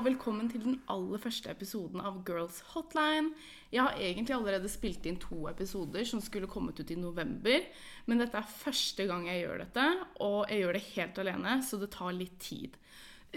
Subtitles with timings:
[0.00, 3.34] Og velkommen til den aller første episoden av Girls Hotline.
[3.68, 7.66] Jeg har egentlig allerede spilt inn to episoder som skulle kommet ut i november,
[8.08, 9.84] men dette er første gang jeg gjør dette,
[10.24, 12.80] og jeg gjør det helt alene, så det tar litt tid.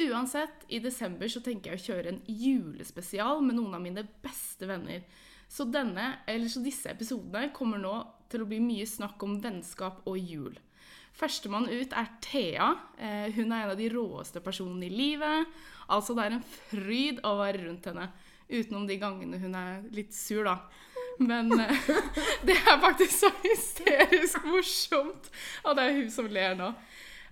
[0.06, 4.72] Uansett, i desember så tenker jeg å kjøre en julespesial med noen av mine beste
[4.72, 5.04] venner.
[5.52, 6.14] Så denne,
[6.48, 7.98] så disse episodene kommer nå
[8.32, 10.56] til å bli mye snakk om vennskap og jul.
[11.14, 12.72] Førstemann ut er Thea.
[12.98, 15.52] Eh, hun er en av de råeste personene i livet.
[15.92, 18.08] Altså, det er en fryd å være rundt henne.
[18.54, 20.60] Utenom de gangene hun er litt sur, da.
[21.22, 21.90] Men eh,
[22.48, 25.30] det er faktisk så hysterisk morsomt.
[25.64, 26.72] Og det er hun som ler nå.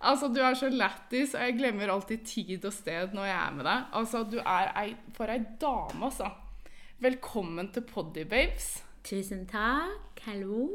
[0.02, 3.58] Altså, Du er så lættis, og jeg glemmer alltid tid og sted når jeg er
[3.58, 3.90] med deg.
[4.00, 4.88] Altså, Du er ei,
[5.18, 6.32] for ei dame, altså.
[7.02, 8.76] Velkommen til Poddy Babes.
[9.06, 10.22] Tusen takk.
[10.28, 10.68] Hallo.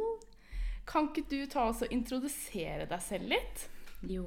[0.87, 3.67] Kan ikke du ta oss og introdusere deg selv litt?
[4.07, 4.27] Jo.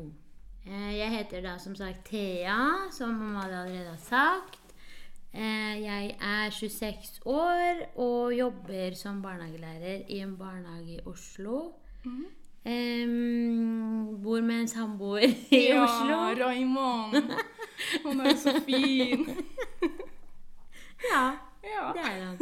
[0.67, 2.57] Eh, Jeg heter da som sagt Thea,
[2.91, 4.59] som Amalie allerede har sagt.
[5.33, 11.71] Eh, Jeg er 26 år og jobber som barnehagelærer i en barnehage i Oslo.
[12.65, 16.45] Em, bor med en samboer i ja, Oslo.
[16.45, 17.15] Raymond.
[18.05, 19.25] Han er jo så fin.
[21.11, 21.31] Ja,
[21.63, 21.91] Ja.
[21.95, 22.39] det er han.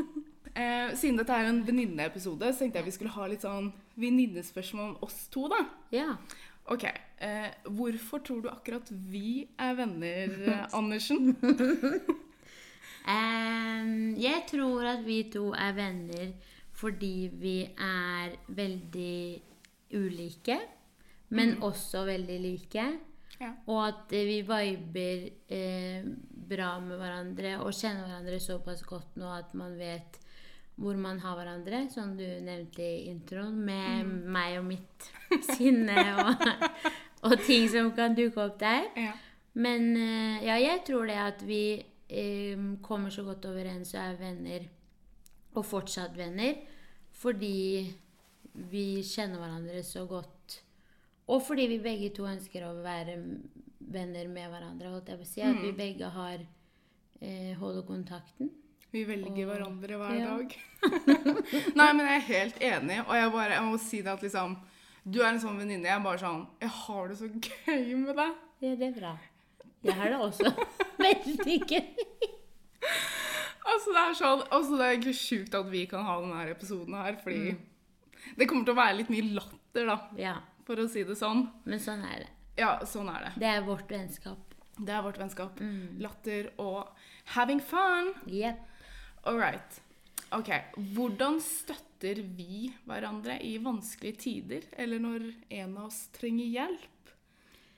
[0.58, 3.68] Eh, siden dette er en venninneepisode, så tenkte jeg vi skulle ha litt sånn
[4.02, 5.60] venninnespørsmål om oss to, da.
[5.94, 6.16] Ja.
[6.68, 6.84] Ok.
[7.18, 11.36] Eh, hvorfor tror du akkurat vi er venner, eh, Andersen?
[13.16, 16.34] um, jeg tror at vi to er venner
[16.78, 19.42] fordi vi er veldig
[19.98, 20.60] ulike,
[21.30, 22.86] men også veldig like.
[23.40, 23.52] Ja.
[23.66, 26.06] Og at eh, vi viber eh,
[26.50, 30.20] bra med hverandre og kjenner hverandre såpass godt nå at man vet
[30.78, 35.08] hvor man har hverandre, som du nevnte i introen, med meg og mitt
[35.56, 36.44] sinne og,
[37.26, 38.86] og ting som kan dukke opp der.
[38.98, 39.14] Ja.
[39.58, 44.20] Men eh, ja, jeg tror det at vi eh, kommer så godt overens og er
[44.22, 44.68] venner,
[45.58, 46.60] og fortsatt venner,
[47.18, 47.88] fordi
[48.70, 50.60] vi kjenner hverandre så godt.
[51.28, 53.18] Og fordi vi begge to ønsker å være
[53.80, 54.94] venner med hverandre.
[54.94, 55.42] Holdt jeg på å si.
[55.44, 56.38] At vi begge har
[57.20, 58.54] eh, holder kontakten.
[58.94, 60.38] Vi velger Og- hverandre hver ja.
[60.38, 60.56] dag.
[61.80, 64.58] Nei, men jeg er helt enig, og jeg, bare, jeg må si det at liksom
[65.08, 65.88] Du er en sånn venninne.
[65.88, 68.34] Jeg er bare sånn Jeg har det så gøy med deg.
[68.62, 69.14] Ja, det er bra.
[69.84, 70.52] Jeg har det også
[71.08, 71.86] veldig gøy.
[73.68, 76.96] Altså, det er sånn altså, Det er egentlig sjukt at vi kan ha denne episoden
[76.98, 77.60] her, fordi Mm.
[78.38, 81.50] det kommer til å være litt mye latter, da, Ja, for å si det sånn.
[81.66, 82.30] men sånn er det.
[82.58, 83.34] Ja, sånn er det.
[83.40, 84.38] Det er vårt vennskap.
[84.80, 85.60] Det er vårt vennskap.
[85.60, 86.00] Mm.
[86.02, 86.88] Latter og
[87.36, 88.14] having fun.
[88.28, 88.58] Yep.
[89.28, 89.82] All right.
[90.36, 90.50] Ok,
[90.96, 97.12] Hvordan støtter vi hverandre i vanskelige tider, eller når en av oss trenger hjelp?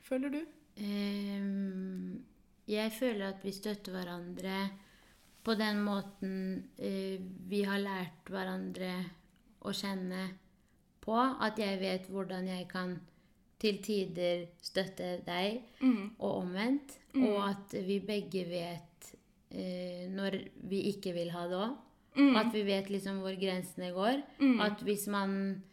[0.05, 0.39] Føler du?
[0.79, 2.23] Um,
[2.69, 4.63] jeg føler at vi støtter hverandre
[5.45, 6.33] på den måten
[6.79, 7.17] uh,
[7.49, 8.91] vi har lært hverandre
[9.65, 10.25] å kjenne
[11.03, 11.15] på.
[11.17, 12.97] At jeg vet hvordan jeg kan
[13.59, 16.15] til tider støtte deg, Mm.
[16.19, 16.97] og omvendt.
[17.19, 19.13] Og at vi begge vet
[19.51, 20.39] eh, når
[20.69, 21.77] vi ikke vil ha det òg.
[22.19, 22.35] Mm.
[22.41, 24.21] At vi vet liksom hvor grensene går.
[24.65, 25.63] At hvis man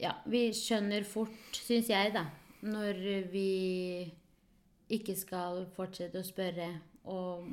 [0.00, 2.22] Ja, vi skjønner fort, syns jeg, da,
[2.64, 2.96] når
[3.28, 4.08] vi
[4.88, 6.70] ikke skal fortsette å spørre
[7.04, 7.44] og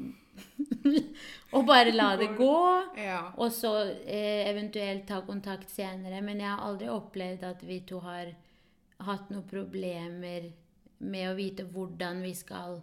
[1.56, 2.58] Og bare la det gå.
[3.02, 3.34] Ja.
[3.42, 3.72] Og så
[4.06, 6.22] eh, eventuelt ta kontakt senere.
[6.22, 8.34] Men jeg har aldri opplevd at vi to har
[9.08, 10.52] hatt noen problemer
[10.98, 12.80] med å vite hvordan vi skal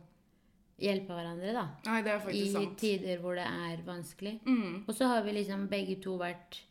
[0.80, 1.64] hjelpe hverandre, da.
[1.86, 2.76] Nei, det er I sant.
[2.80, 4.38] tider hvor det er vanskelig.
[4.46, 4.84] Mm.
[4.88, 6.62] Og så har vi liksom begge to vært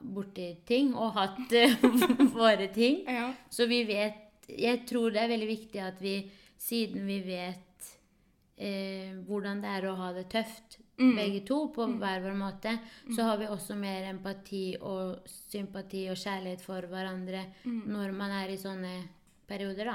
[0.00, 1.54] borti ting og hatt
[2.34, 3.04] våre ting.
[3.08, 3.30] Ja.
[3.50, 6.16] Så vi vet Jeg tror det er veldig viktig at vi,
[6.58, 7.90] siden vi vet
[8.58, 12.74] eh, hvordan det er å ha det tøft, begge to, på hver vår måte,
[13.14, 18.50] så har vi også mer empati og sympati og kjærlighet for hverandre når man er
[18.52, 18.90] i sånne
[19.48, 19.94] perioder,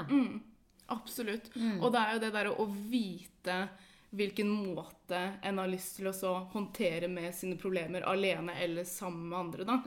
[0.86, 0.96] Mm.
[0.98, 1.50] Absolutt.
[1.82, 3.56] Og det er jo det der å vite
[4.16, 9.26] hvilken måte en har lyst til å så håndtere med sine problemer alene eller sammen
[9.28, 9.64] med andre.
[9.66, 9.80] da.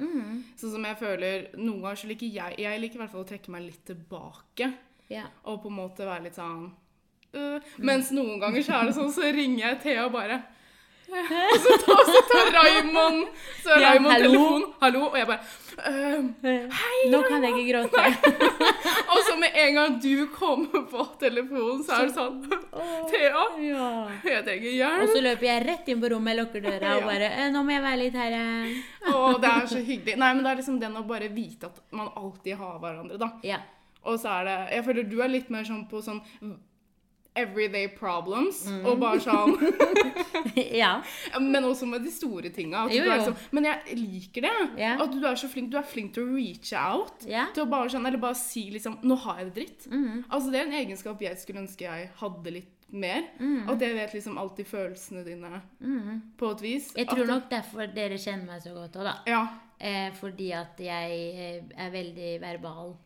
[0.59, 3.29] Sånn som jeg føler Noen ganger så liker jeg Jeg liker i hvert fall å
[3.31, 4.69] trekke meg litt tilbake.
[5.09, 5.31] Yeah.
[5.49, 6.67] Og på en måte være litt sånn
[7.33, 7.59] øh.
[7.81, 10.37] Mens noen ganger så er det sånn, så ringer jeg Thea og bare
[11.09, 13.23] Og så tar, så tar Raymond
[13.63, 14.27] Så Ja, Raymond hallo?
[14.29, 14.67] telefon.
[14.83, 15.01] Hallo.
[15.09, 15.41] Og jeg bare
[15.79, 16.23] «Øh,
[17.09, 18.03] Nå kan jeg ikke gråte.
[19.19, 22.37] Og så med en gang du kommer på telefonen, så er det sånn
[23.09, 23.43] Thea,
[24.23, 27.49] jeg trenger Og så løper jeg rett inn på rommet, lukker døra og bare «Eh,
[27.51, 28.77] 'Nå må jeg være litt her, jeg.'
[29.15, 30.15] Og det er så hyggelig.
[30.21, 33.31] Nei, men det er liksom den å bare vite at man alltid har hverandre, da.
[33.43, 33.59] Ja.
[34.07, 36.21] Og så er det Jeg føler du er litt mer sånn på sånn
[37.41, 38.61] everyday problems.
[38.69, 38.85] Mm.
[38.85, 39.55] Og bare sånn
[40.81, 40.91] ja.
[41.39, 42.85] Men også med de store tinga.
[42.89, 44.55] liksom- Men jeg liker det.
[44.77, 45.01] Yeah.
[45.01, 45.71] At du er så flink.
[45.71, 47.25] Du er flink til å reach out.
[47.27, 47.47] Ja.
[47.53, 49.87] Til å bare sånn, Eller bare si liksom 'Nå har jeg det dritt'.
[49.91, 50.25] Mm.
[50.29, 53.23] Altså Det er en egenskap jeg skulle ønske jeg hadde litt mer.
[53.39, 53.69] Mm.
[53.69, 55.61] At jeg vet liksom alltid følelsene dine
[56.37, 56.93] på et vis.
[56.95, 59.15] Jeg tror nok derfor dere kjenner meg så godt òg, da.
[59.27, 59.47] Ja.
[59.79, 62.97] Eh, fordi at jeg eh, er veldig verbal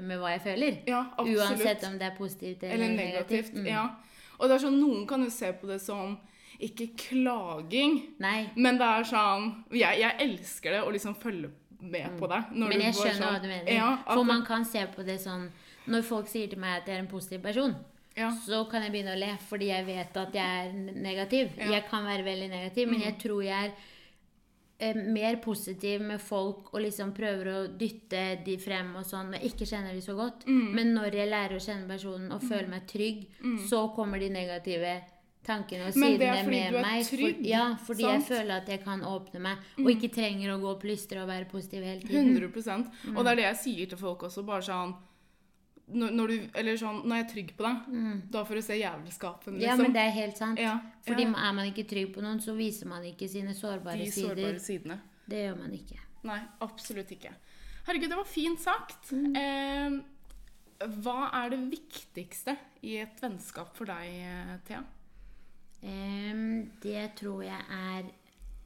[0.00, 0.78] med hva jeg føler.
[0.86, 1.44] Ja, absolutt.
[1.44, 3.54] Uansett om det er positivt eller, Eller negativt.
[3.54, 3.66] Mm.
[3.66, 3.84] Ja.
[4.38, 6.18] Og det er sånn, Noen kan jo se på det som
[6.62, 8.48] ikke klaging, Nei.
[8.56, 12.40] men det er sånn Jeg, jeg elsker det å liksom følge med på det.
[12.50, 12.64] Mm.
[12.64, 13.72] Men jeg skjønner sånn- hva du mener.
[13.72, 15.50] Ja, For man kan se på det sånn
[15.86, 17.76] Når folk sier til meg at jeg er en positiv person,
[18.16, 18.30] ja.
[18.30, 21.54] så kan jeg begynne å le fordi jeg vet at jeg er negativ.
[21.56, 21.64] Ja.
[21.64, 21.72] Mm.
[21.72, 23.96] Jeg kan være veldig negativ, men jeg tror jeg er eh,
[24.94, 29.66] mer positiv med folk og liksom prøver å dytte de frem og sånn, men ikke
[29.66, 30.46] kjenner de så godt.
[30.46, 30.68] Mm.
[30.76, 33.24] Men når jeg lærer å kjenne personen og føler meg trygg,
[33.68, 35.00] så kommer de negative
[35.48, 37.02] tankene og sidene med meg.
[37.08, 38.12] For, ja, fordi sant?
[38.12, 38.14] Mm.
[38.14, 41.30] jeg føler at jeg kan åpne meg, og ikke trenger å gå og plystre og
[41.32, 42.34] være positiv hele tiden.
[42.36, 44.46] 100 Og det er det jeg sier til folk også.
[44.46, 44.94] bare sånn
[45.88, 47.92] når, når du, eller sånn, når jeg er trygg på deg,
[48.34, 49.68] da får du se jævelskapen, liksom.
[49.68, 50.60] Ja, men det er helt sant.
[50.60, 50.74] Ja,
[51.06, 51.32] Fordi ja.
[51.48, 54.34] er man ikke trygg på noen, så viser man ikke sine sårbare De sider.
[54.34, 54.98] sårbare sidene.
[55.28, 56.00] Det gjør man ikke.
[56.28, 57.32] Nei, absolutt ikke.
[57.88, 59.12] Herregud, det var fint sagt.
[59.16, 59.36] Mm.
[59.40, 62.54] Eh, hva er det viktigste
[62.86, 64.84] i et vennskap for deg, eh, Thea?
[65.78, 68.08] Um, det tror jeg er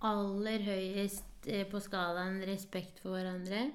[0.08, 3.66] aller høyest eh, på skalaen respekt for hverandre.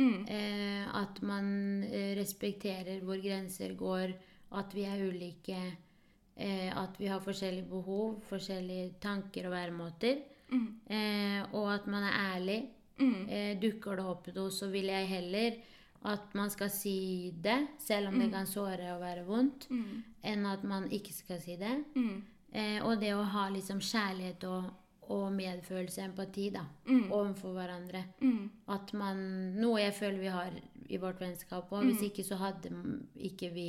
[0.00, 0.24] Mm.
[0.32, 1.46] Eh, at man
[1.84, 4.14] eh, respekterer hvor grenser går,
[4.56, 5.60] at vi er ulike,
[6.36, 10.22] eh, at vi har forskjellige behov, forskjellige tanker og væremåter.
[10.50, 10.68] Mm.
[10.90, 12.60] Eh, og at man er ærlig.
[13.00, 15.54] Eh, dukker det opp noe, så vil jeg heller
[16.10, 19.66] at man skal si det, selv om det kan såre og være vondt,
[20.24, 21.74] enn at man ikke skal si det.
[21.96, 22.22] Mm.
[22.52, 24.70] Eh, og det å ha liksom kjærlighet og,
[25.10, 26.62] og medfølelse, og empati, da,
[27.10, 28.04] overfor hverandre.
[28.22, 28.44] Mm.
[28.68, 29.20] At man
[29.58, 30.52] Noe jeg føler vi har
[30.88, 31.84] i vårt vennskap òg.
[31.90, 32.70] Hvis ikke så hadde
[33.18, 33.68] ikke vi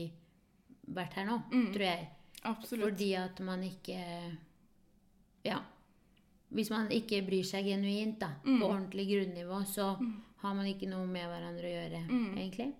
[0.93, 1.39] vært her nå,
[1.73, 2.07] tror jeg.
[2.43, 2.85] Absolutt.
[2.91, 3.97] Fordi at man ikke
[5.45, 5.59] Ja.
[6.51, 9.93] Hvis man ikke bryr seg genuint, da, på ordentlig grunnivå, så
[10.41, 12.01] har man ikke noe med hverandre å gjøre,
[12.35, 12.73] egentlig.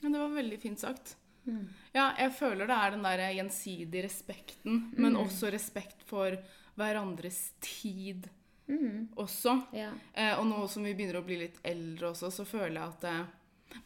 [0.00, 1.16] Det var veldig fint sagt.
[1.44, 1.66] Mm.
[1.94, 5.20] Ja, jeg føler det er den der gjensidige respekten, men Mm.
[5.26, 6.36] også respekt for
[6.80, 8.28] hverandres tid
[8.70, 9.08] Mm.
[9.18, 9.56] også.
[9.74, 9.90] Ja.
[10.14, 13.04] Eh, og nå som vi begynner å bli litt eldre også, så føler jeg at
[13.10, 13.24] eh,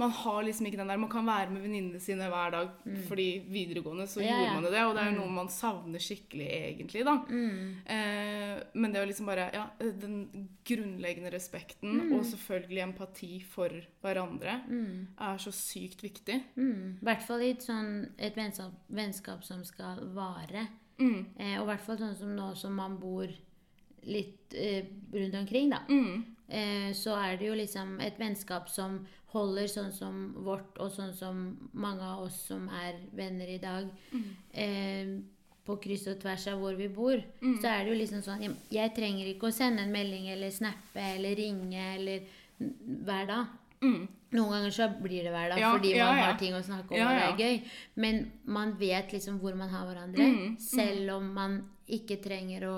[0.00, 2.69] man har liksom ikke den der Man kan være med venninnene sine hver dag,
[3.08, 4.26] fordi videregående så Mm.
[4.26, 4.55] Ja, gjorde ja.
[4.55, 7.17] man jo det, og det er jo noe man savner skikkelig, egentlig, da.
[7.29, 7.75] Mm.
[7.87, 12.12] Eh, men det å liksom bare Ja, den grunnleggende respekten, Mm.
[12.19, 13.69] og selvfølgelig empati for
[14.02, 14.61] hverandre,
[15.19, 16.43] er så sykt viktig.
[16.56, 16.99] Mm.
[17.00, 20.69] I hvert fall i et, sånn, et vennskap, vennskap som skal vare.
[21.00, 21.26] Mm.
[21.37, 23.29] Eh, og i hvert fall sånn som nå som man bor
[24.05, 25.82] litt eh, rundt omkring, da.
[25.88, 26.25] Mm.
[26.49, 29.00] Eh, så er det jo liksom et vennskap som
[29.35, 33.88] holder sånn som vårt, og sånn som mange av oss som er venner i dag.
[34.52, 35.17] Eh,
[35.64, 38.57] på kryss og tvers av hvor vi bor, så er det jo liksom sånn jeg,
[38.75, 42.26] jeg trenger ikke å sende en melding eller snappe eller ringe eller
[42.59, 43.54] hver dag.
[44.35, 44.41] Mm.
[44.41, 47.00] Noen ganger så blir det hver dag Ja, fordi man har ting å snakke om
[47.07, 47.61] og det er gøy.
[48.03, 52.76] Men man vet liksom hvor man har hverandre, Mm, selv om man ikke trenger å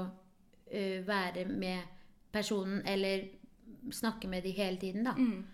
[0.72, 1.80] ø, være med
[2.32, 3.28] personen eller
[3.90, 5.12] snakke med de hele tiden, da.
[5.16, 5.44] Mm.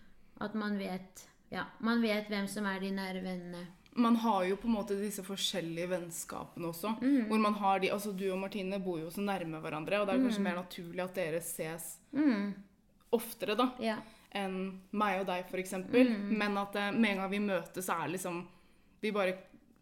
[0.41, 3.67] At man vet Ja, man vet hvem som er de nære vennene.
[3.95, 6.95] Man har jo på en måte disse forskjellige vennskapene også.
[7.03, 7.27] Mm.
[7.29, 10.15] Hvor man har de, altså Du og Martine bor jo så nærme hverandre, og det
[10.17, 12.55] er kanskje mer naturlig at dere ses Mm,
[13.13, 13.99] oftere da, ja.
[14.35, 15.73] Enn meg og deg, f.eks.
[15.89, 16.37] Mm.
[16.39, 18.43] Men at eh, med en gang vi møtes, så er det liksom
[19.03, 19.35] Vi bare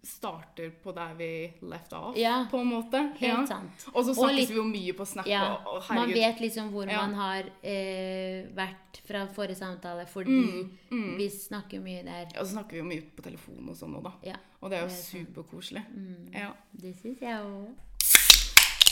[0.03, 1.27] starter på der vi
[1.69, 3.03] left off, Ja, på en måte.
[3.19, 3.43] Helt ja.
[3.47, 3.83] sant.
[3.93, 5.27] Og så snakkes litt- vi jo mye på Snap.
[5.29, 10.39] Ja, og, og man vet liksom hvor man har eh, vært fra forrige samtale, fordi
[10.41, 11.17] Mm, mm.
[11.19, 12.27] vi snakker mye der.
[12.41, 14.39] Og så snakker vi jo mye på telefon og sånn òg, da.
[14.63, 15.85] Og det er jo er superkoselig.
[15.93, 16.33] Mm.
[16.33, 16.51] Ja.
[16.73, 17.69] det syns jeg òg.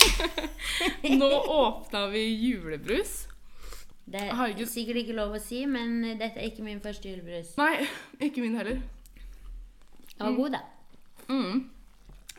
[1.19, 3.27] Nå åpna vi julebrus.
[4.09, 4.67] Det er Herregud.
[4.71, 7.51] sikkert ikke lov å si, men dette er ikke min første julebrus.
[7.61, 7.87] Nei,
[8.29, 8.79] ikke min heller.
[10.17, 10.61] Den var god, da.
[11.29, 11.59] Mm.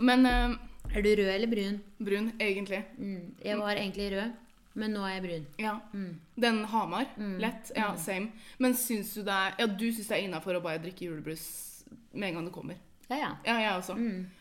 [0.10, 0.56] Men eh,
[0.96, 1.80] Er du rød eller brun?
[2.02, 2.80] brun, egentlig.
[2.98, 3.36] Mm.
[3.46, 4.32] Jeg var egentlig rød,
[4.82, 5.46] men nå er jeg brun.
[5.62, 5.76] Ja.
[5.94, 6.16] Mm.
[6.42, 7.06] Den Hamar.
[7.40, 7.72] Lett.
[7.78, 8.32] Ja, same.
[8.58, 11.46] Men syns du det er Ja, du syns det er innafor å bare drikke julebrus
[12.14, 12.80] med en gang det kommer?
[13.10, 13.30] Ja, ja.
[13.46, 13.96] Ja, jeg også.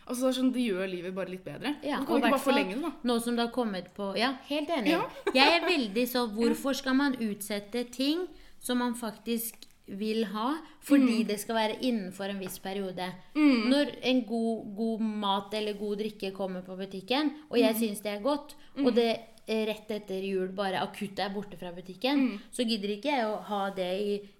[0.07, 1.75] Altså, det, sånn, det gjør livet bare litt bedre.
[1.79, 1.87] Mm.
[1.89, 2.91] Ja, du kan ikke bare forlenge det, da.
[3.05, 4.91] Nå som det har kommet på Ja, helt enig.
[4.93, 5.03] Ja.
[5.35, 8.27] jeg er veldig så Hvorfor skal man utsette ting
[8.61, 10.51] som man faktisk vil ha,
[10.85, 13.07] fordi det skal være innenfor en viss periode.
[13.35, 13.71] Mm.
[13.71, 17.63] Når en god, god mat eller god drikke kommer på butikken, og Mm.
[17.65, 19.09] jeg syns det er godt, og det
[19.49, 22.39] rett etter jul bare akutt er borte fra butikken, Mm.
[22.53, 23.89] så gidder ikke jeg å ha det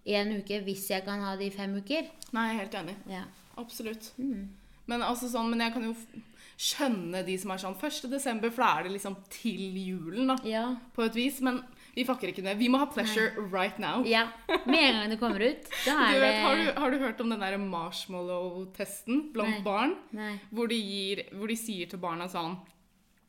[0.05, 2.05] i en uke hvis jeg kan ha det i fem uker.
[2.35, 2.95] Nei, helt enig.
[3.09, 3.23] Ja.
[3.59, 4.13] Absolutt.
[4.19, 4.49] Mm.
[4.89, 5.95] Men altså sånn, men jeg kan jo
[6.59, 8.07] skjønne de som er sånn 1.
[8.11, 10.39] desember, for da er det liksom til julen, da.
[10.49, 10.65] Ja.
[10.97, 11.43] På et vis.
[11.45, 11.61] Men
[11.95, 12.59] vi fucker ikke ned.
[12.61, 14.05] Vi må ha pleasure right now.
[14.07, 14.29] ja.
[14.67, 17.43] Med en gang det kommer ut, Du vet, har, du, har du hørt om den
[17.43, 19.65] der marshmallow-testen blant Nei.
[19.67, 19.95] barn?
[20.15, 20.35] Nei.
[20.51, 22.59] Hvor de, gir, hvor de sier til barna sånn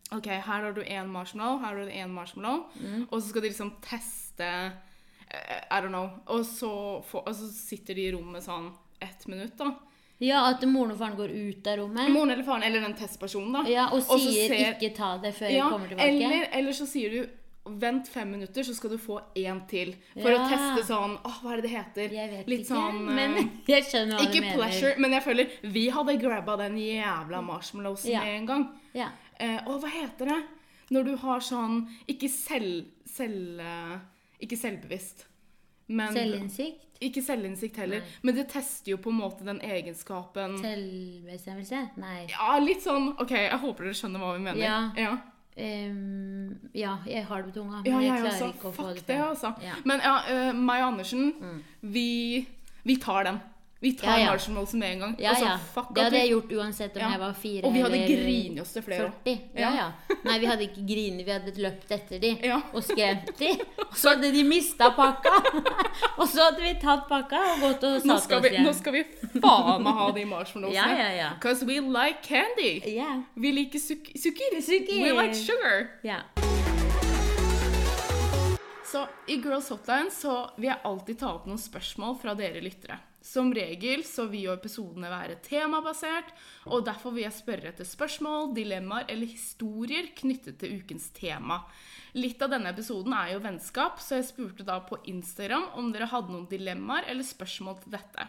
[0.10, 2.64] OK, her har du én marshmallow, her har du én marshmallow.
[2.82, 3.04] Mm.
[3.12, 6.08] Og så skal de liksom teste eh, I don't know.
[6.34, 6.72] Og så,
[7.06, 8.72] for, og så sitter de i rommet sånn
[9.06, 9.70] ett minutt, da.
[10.20, 12.10] Ja, at moren og faren går ut av rommet.
[12.12, 13.62] Moren eller faren, eller den testpersonen, da.
[13.70, 16.26] Ja, og sier ser- 'ikke ta det før Ja, jeg kommer tilbake'.
[16.26, 17.30] Eller, eller så sier du
[17.70, 19.94] Vent fem minutter, så skal du få én til.
[20.20, 20.38] For Ja.
[20.40, 22.10] å teste sånn Åh, hva er det det heter?
[22.16, 24.56] Jeg vet Litt ikke, sånn men eh, jeg skjønner hva Ikke du mener.
[24.56, 28.22] pleasure, men jeg føler vi hadde grabba den jævla marshmallowsen Ja.
[28.24, 28.68] en gang.
[28.96, 29.10] Ja.
[29.40, 30.44] Eh, og hva heter det?
[30.90, 32.86] Når du har sånn Ikke selv...
[33.06, 34.00] selv eh,
[34.42, 35.26] ikke selvbevisst.
[35.90, 36.89] Men Selvinnsikt?
[37.02, 38.02] Ikke selvinnsikt heller.
[38.04, 38.20] Nei.
[38.28, 41.84] Men det tester jo på en måte den egenskapen Selvbestemmelse?
[42.02, 42.26] Nei.
[42.34, 44.64] Ja, litt sånn OK, jeg håper dere skjønner hva vi mener.
[44.64, 44.80] Ja.
[45.00, 45.14] ja.
[45.60, 48.50] Um, ja, jeg har det på tunga, men Ja, jeg jeg klarer også.
[48.54, 49.30] ikke å få Fuck det det, frem.
[49.30, 49.54] altså.
[49.64, 49.76] Ja.
[49.80, 49.88] Mm.
[49.92, 51.26] Men ja, uh, meg og Andersen,
[51.82, 52.08] vi,
[52.88, 53.40] vi tar den.
[53.82, 54.32] Vi tar Ja, ja.
[54.32, 55.16] marshmallows med en gang.
[55.20, 55.58] Ja, altså, ja.
[55.74, 57.10] fuck Det hadde jeg gjort uansett om Ja.
[57.12, 59.40] jeg var fire Og vi hadde grinet oss til flere 40.
[59.56, 60.16] Ja, ja.
[60.24, 62.34] Nei, vi hadde ikke grinet, vi hadde løpt etter de
[62.74, 63.54] og skremt de.
[63.86, 65.32] Og så hadde de mista pakka.
[66.20, 68.68] og så hadde vi tatt pakka og gått og satt oss vi, igjen.
[68.68, 69.06] nå skal vi
[69.40, 70.76] faen meg ha de marshmallowsene.
[70.76, 71.30] Ja, ja, ja.
[71.40, 72.82] Because we like candy.
[72.84, 73.24] Yeah.
[73.36, 74.60] Vi liker suk sukker.
[74.60, 75.04] Sukker.
[75.08, 75.88] We like sugar.
[76.04, 76.28] Yeah.
[78.92, 82.98] Så i Girls Hotline så vil jeg alltid ta opp noen spørsmål fra dere lyttere.
[83.22, 86.32] Som regel så vil jo episodene være temabasert,
[86.72, 91.60] og derfor vil jeg spørre etter spørsmål, dilemmaer eller historier knyttet til ukens tema.
[92.16, 96.08] Litt av denne episoden er jo vennskap, så jeg spurte da på Instagram om dere
[96.10, 98.26] hadde noen dilemmaer eller spørsmål til dette.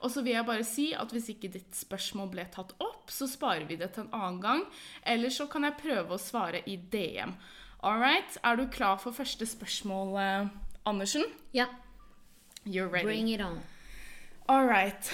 [0.00, 3.28] Og så vil jeg bare si at hvis ikke ditt spørsmål ble tatt opp, så
[3.28, 4.64] sparer vi det til en annen gang.
[5.04, 7.36] Eller så kan jeg prøve å svare i DM.
[7.84, 10.48] All right, er du klar for første spørsmål, eh,
[10.88, 11.28] Andersen?
[11.52, 11.68] ja.
[12.64, 13.06] You're ready.
[13.06, 13.62] Bring it on.
[14.50, 15.10] All right.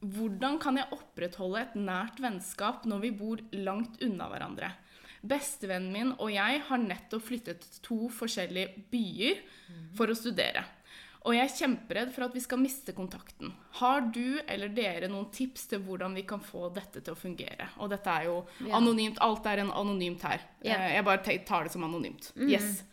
[0.00, 4.70] Hvordan kan jeg opprettholde et nært vennskap når vi bor langt unna hverandre?
[5.28, 9.40] Bestevennen min og jeg har nettopp flyttet til to forskjellige byer
[9.98, 10.62] for å studere.
[11.26, 13.50] Og jeg er kjemperedd for at vi skal miste kontakten.
[13.82, 17.66] Har du eller dere noen tips til hvordan vi kan få dette til å fungere?
[17.82, 18.36] Og dette er jo
[18.70, 19.18] anonymt.
[19.26, 20.46] Alt er en anonymt her.
[20.62, 22.30] Eh, Jeg bare tar det som anonymt.
[22.38, 22.84] Yes.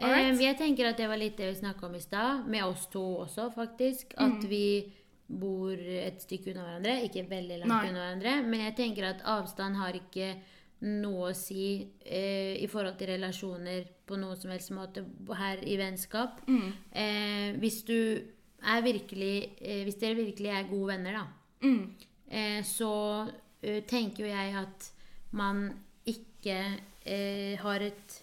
[0.00, 0.34] Right.
[0.34, 2.86] Eh, jeg tenker at det var litt det vi snakka om i stad, med oss
[2.92, 4.14] to også, faktisk.
[4.16, 4.48] At Mm.
[4.48, 4.92] vi
[5.28, 7.02] bor et stykke unna hverandre.
[7.08, 7.88] Ikke veldig langt Nei.
[7.90, 8.46] unna hverandre.
[8.46, 10.36] Men jeg tenker at avstand har ikke
[10.80, 15.04] noe å si eh, i forhold til relasjoner på noen som helst måte
[15.36, 16.40] her i vennskap.
[16.46, 16.72] Mm.
[16.92, 18.22] Eh, hvis du
[18.62, 21.26] er virkelig eh, Hvis dere virkelig er gode venner, da,
[21.66, 21.90] Mm.
[22.30, 23.28] eh, så
[23.62, 24.90] eh, tenker jo jeg at
[25.32, 25.74] man
[26.06, 28.22] ikke eh, har et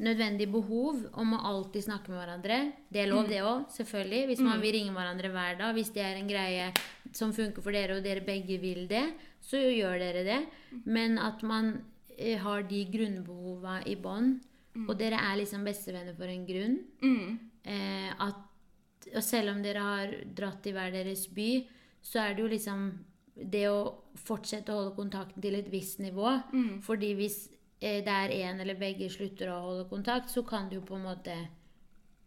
[0.00, 2.58] nødvendig behov om å alltid snakke med hverandre.
[2.92, 4.20] Det er lov, det òg, selvfølgelig.
[4.30, 5.74] Hvis man vil ringe hverandre hver dag.
[5.76, 6.70] Hvis det er en greie
[7.16, 9.04] som funker for dere, og dere begge vil det,
[9.44, 10.40] så gjør dere det.
[10.84, 11.74] Men at man
[12.16, 14.38] eh, har de grunnbehova i bånn,
[14.86, 16.78] og dere er liksom bestevenner for en grunn.
[17.02, 17.38] Mm.
[17.68, 21.52] Eh, at, og selv om dere har dratt i hver deres by,
[22.00, 22.90] så er det jo liksom
[23.40, 23.80] det å
[24.20, 26.38] fortsette å holde kontakten til et visst nivå.
[26.84, 27.42] Fordi hvis
[27.80, 30.94] eh, det er en eller begge slutter å holde kontakt, så kan det jo på
[30.96, 31.36] en måte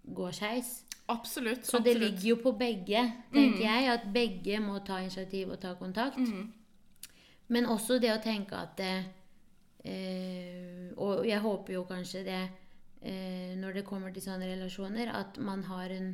[0.04, 0.84] gå skeis.
[1.08, 1.66] Absolutt.
[1.68, 3.02] Så det ligger jo på begge,
[3.34, 6.18] tenker jeg, at begge må ta initiativ og ta kontakt.
[7.48, 9.04] Men også det å tenke at eh,
[10.98, 12.38] Og jeg håper jo kanskje det
[13.04, 16.14] eh, når det kommer til sånne relasjoner, at man har en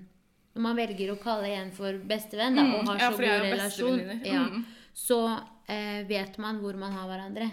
[0.56, 3.42] Når man velger å kalle en for bestevenn, da, og har så Ja, for god
[3.46, 4.66] relasjon, ja, Mm.
[4.94, 5.20] så
[5.70, 7.50] eh, vet man hvor man har hverandre.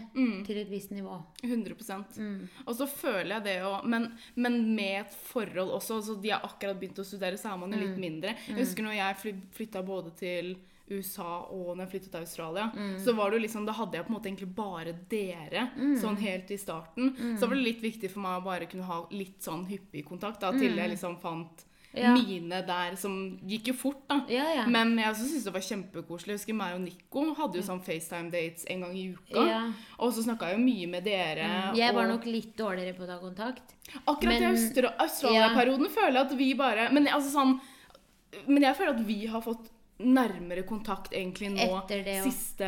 [0.47, 1.19] Til et visst nivå.
[1.45, 1.75] 100
[2.19, 2.49] Mm.
[2.67, 5.97] Og så føler jeg det jo men, men med et forhold også.
[6.01, 7.85] Altså de har akkurat begynt å studere, så er man jo Mm.
[7.87, 8.35] litt mindre.
[8.49, 10.57] Jeg husker når jeg fly, flytta både til
[10.89, 12.99] USA og når jeg flyttet til Australia, Mm.
[13.05, 16.17] så var det jo liksom, da hadde jeg på en måte egentlig bare dere sånn
[16.17, 17.11] helt i starten.
[17.17, 17.37] Mm.
[17.39, 20.41] Så var det litt viktig for meg å bare kunne ha litt sånn hyppig kontakt,
[20.41, 21.73] da, til jeg liksom fant Mm.
[21.97, 22.13] Ja.
[22.13, 24.19] mine der som gikk jo fort, da.
[24.29, 24.67] Ja, ja.
[24.67, 26.27] Men jeg også syntes det var kjempekoselig.
[26.35, 29.45] Jeg husker meg og Nico hadde jo sånn FaceTime-dates en gang i uka.
[29.99, 31.49] Og så snakka jeg jo mye med dere.
[31.77, 33.75] Jeg var og nok litt dårligere på å ta kontakt.
[34.07, 37.61] Akkurat i men- Austra- Australia-perioden føler jeg at vi bare Men altså sånn
[38.49, 42.31] Men jeg føler at vi har fått nærmere kontakt egentlig nå Etter det også.
[42.33, 42.67] siste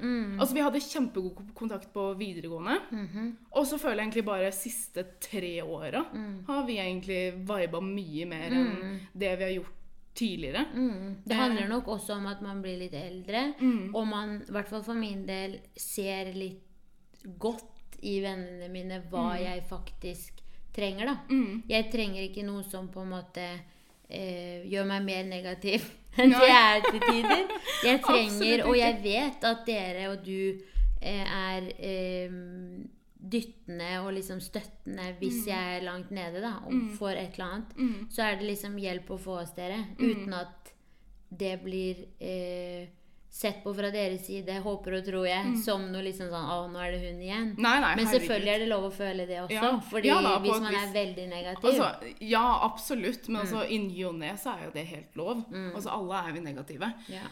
[0.00, 0.40] Mm.
[0.40, 2.80] Altså, vi hadde kjempegod kontakt på videregående.
[2.90, 3.36] Mhm.
[3.52, 6.44] Og så føler jeg egentlig bare siste tre åra Mm.
[6.46, 9.72] har vi egentlig viba mye mer enn det vi har gjort
[10.14, 10.66] tidligere.
[10.74, 11.16] Mm.
[11.26, 13.94] Det handler nok også om at man blir litt eldre, Mm.
[13.94, 16.60] og man, i hvert fall for min del, ser litt
[17.38, 17.64] godt
[18.02, 20.32] i vennene mine hva jeg faktisk
[20.72, 21.16] trenger, da.
[21.30, 21.62] Mm.
[21.68, 23.60] Jeg trenger ikke noe som på en måte
[24.10, 25.84] eh, gjør meg mer negativ
[26.20, 27.46] enn det jeg er til tider.
[27.84, 30.60] Jeg trenger, og jeg vet at dere og du
[31.02, 32.36] eh, er eh,
[33.24, 35.48] dyttende og liksom støttende hvis Mm.
[35.48, 37.76] jeg er langt nede, da, og får et eller annet.
[37.76, 38.06] Mm.
[38.10, 40.72] Så er det liksom hjelp å få hos dere, uten at
[41.34, 42.86] det blir eh,
[43.34, 46.78] sett på fra deres side, håper og tror jeg, som noe liksom sånn Å, nå
[46.78, 47.48] er det hun igjen.
[47.58, 49.56] Nei, nei, Men selvfølgelig er det lov å føle det også.
[49.56, 49.70] Ja.
[49.90, 53.26] Fordi Ja da, hvis man er veldig negativ Altså, ja, absolutt.
[53.28, 55.42] Men altså, i ny og ne så er jo det helt lov.
[55.50, 56.92] Altså, alle er vi negative.
[57.10, 57.26] ja.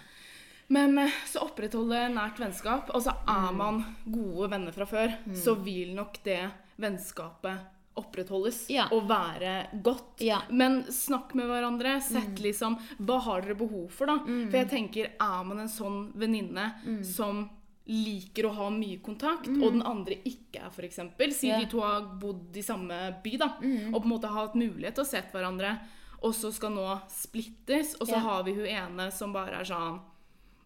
[0.72, 2.90] Men eh, så opprettholde nært vennskap.
[2.96, 6.40] Altså, er man gode venner fra før, så vil nok det
[6.80, 8.86] vennskapet opprettholdes Ja.
[8.92, 10.20] og være godt.
[10.24, 10.42] Ja.
[10.50, 12.00] Men snakk med hverandre.
[12.02, 14.18] Sett liksom Hva har dere behov for, da?
[14.24, 16.70] For jeg tenker, er man en sånn venninne
[17.04, 17.48] som
[17.84, 21.00] liker å ha mye kontakt, og den andre ikke er, f.eks.
[21.34, 21.60] Si yeah.
[21.60, 24.94] de to har bodd i samme by, da, og på en måte har hatt mulighet
[24.94, 25.74] til å se hverandre,
[26.22, 28.22] og så skal nå splittes, og så yeah.
[28.28, 29.98] har vi hun ene som bare er sånn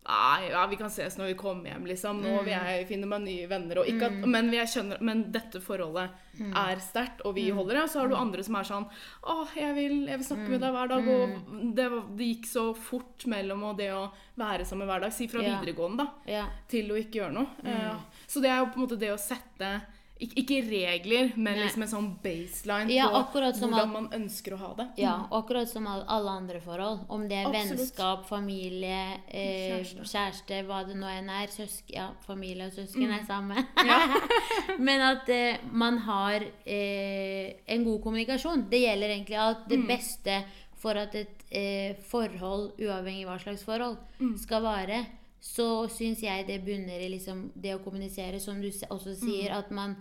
[0.07, 2.21] Nei, ja, vi kan ses når vi kommer hjem, liksom.
[2.23, 3.81] Nå vil jeg finne meg nye venner.
[3.83, 7.83] Og ikke at, men, jeg skjønner, men dette forholdet er sterkt, og vi holder det.
[7.83, 10.63] Og så har du andre som er sånn Å, jeg vil, jeg vil snakke med
[10.63, 11.11] deg hver dag.
[11.17, 11.35] Og
[11.79, 11.89] det,
[12.21, 14.05] det gikk så fort mellom og det å
[14.39, 15.15] være sammen hver dag.
[15.17, 17.67] Si fra videregående, da til å ikke gjøre noe.
[17.67, 19.73] Eh, så det er jo på en måte det å sette
[20.21, 24.59] ikke, ikke regler, men liksom en sånn baseline Ja, på hvordan at- man ønsker å
[24.59, 24.87] ha det.
[24.97, 27.05] Ja, akkurat som alle andre forhold.
[27.09, 27.79] Om det er Absolutt.
[27.79, 30.07] vennskap, familie, eh, Kjæreste.
[30.13, 30.65] kjæreste.
[30.67, 31.47] hva det nå enn er.
[31.49, 33.19] Søsken, ja, familie og søsken Mm.
[33.19, 33.67] er samme.
[34.79, 38.69] Men at eh, man har eh, en god kommunikasjon.
[38.71, 39.69] Det gjelder egentlig alt.
[39.69, 39.87] Det Mm.
[39.87, 40.45] beste
[40.76, 44.37] for at et eh, forhold, uavhengig hva slags forhold, Mm.
[44.39, 45.07] skal vare,
[45.41, 49.59] så syns jeg det bunner i liksom det å kommunisere, som du også sier, Mm.
[49.59, 49.97] at man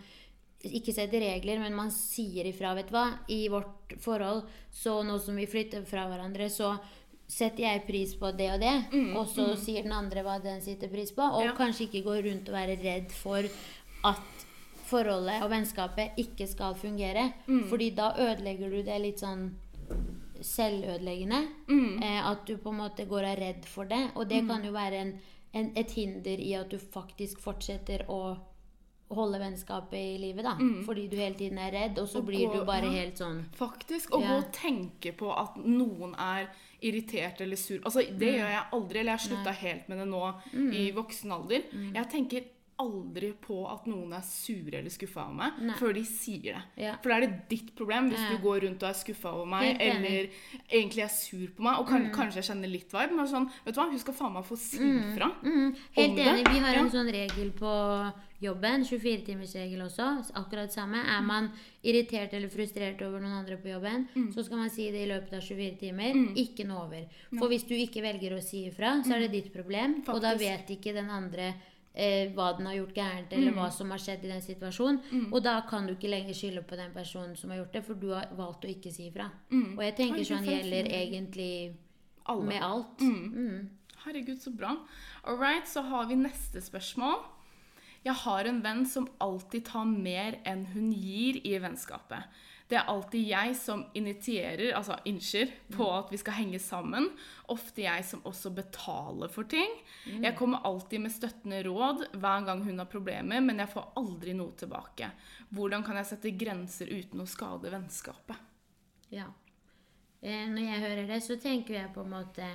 [0.64, 3.20] ikke setter regler, men man sier ifra, vet du hva.
[3.30, 6.80] I vårt forhold, så nå som vi flytter fra hverandre, så
[7.28, 9.16] setter jeg pris på det og det.
[9.16, 11.22] og så sier den andre hva den setter pris på.
[11.22, 11.54] Og Mm, Ja.
[11.56, 13.44] kanskje ikke gå rundt og være redd for
[14.04, 14.22] at
[14.86, 17.34] forholdet og vennskapet ikke skal fungere.
[17.48, 17.68] Mm.
[17.70, 19.52] Fordi da ødelegger du det litt sånn
[20.42, 21.48] selvødeleggende.
[21.70, 22.02] Mm.
[22.04, 24.12] Eh, at du på en måte går og er redd for det.
[24.16, 25.14] Og det kan jo være en,
[25.54, 28.38] en, et hinder i at du faktisk fortsetter å
[29.16, 30.56] holde vennskapet i livet, da.
[30.86, 32.22] Fordi du hele tiden er redd, og så Mm.
[32.24, 32.92] Og blir gå- du bare ja.
[33.04, 34.10] helt sånn Faktisk.
[34.10, 34.28] Å Ja.
[34.28, 36.48] gå og tenke på at noen er
[36.82, 37.80] irritert eller sur.
[37.86, 38.40] Altså, Det Mm.
[38.40, 39.00] gjør jeg aldri.
[39.00, 40.34] Eller jeg har slutta helt med det nå
[40.74, 41.62] i voksen alder.
[41.72, 41.94] Mm.
[41.96, 42.44] Jeg tenker
[42.80, 45.76] aldri på at noen er sure eller skuffa over meg Nei.
[45.80, 46.64] før de sier det.
[46.84, 46.96] Ja.
[47.02, 48.30] For da er det ditt problem hvis Ja.
[48.36, 50.28] du går rundt og er skuffa over meg, eller
[50.70, 53.74] egentlig er sur på meg, og kan, kanskje jeg kjenner litt vibe, men sånn, vet
[53.76, 54.78] du hva, hun skal faen meg få si
[55.16, 55.32] fra.
[55.44, 56.26] mm, Helt Om det?
[56.26, 56.48] enig.
[56.52, 56.92] Vi har en Ja.
[56.92, 60.32] sånn regel på jobben, 24-timersregel også.
[60.36, 60.98] Akkurat samme.
[61.08, 61.52] Er man
[61.84, 64.34] irritert eller frustrert over noen andre på jobben, Mm.
[64.34, 66.14] så skal man si det i løpet av 24 timer.
[66.36, 67.06] Ikke noe over.
[67.40, 70.34] For hvis du ikke velger å si ifra, så er det ditt problem, og da
[70.36, 70.40] Mm.
[70.40, 71.54] Vet ikke den andre
[71.96, 73.58] eh, hva den har gjort gærent, eller Mm.
[73.58, 75.32] hva som har skjedd i den situasjonen.
[75.34, 77.94] Og da kan du ikke lenger skylde på den personen som har gjort det, for
[77.96, 79.30] du har valgt å ikke si ifra.
[79.52, 81.76] Og jeg tenker Herregud, sånn gjelder egentlig
[82.28, 82.46] Alle.
[82.46, 83.00] med alt.
[83.00, 83.70] Mm.
[84.06, 84.76] Herregud, så bra.
[85.24, 87.24] All right, så har vi neste spørsmål.
[88.06, 92.24] Jeg har en venn som alltid tar mer enn hun gir i vennskapet.
[92.66, 97.12] Det er alltid jeg som initierer, altså innser, på at vi skal henge sammen.
[97.54, 99.70] Ofte jeg som også betaler for ting.
[100.10, 104.34] Jeg kommer alltid med støttende råd hver gang hun har problemer, men jeg får aldri
[104.34, 105.12] noe tilbake.
[105.54, 108.42] Hvordan kan jeg sette grenser uten å skade vennskapet?
[109.14, 109.30] Ja.
[110.26, 112.50] Eh, når jeg hører det, så tenker jeg på en måte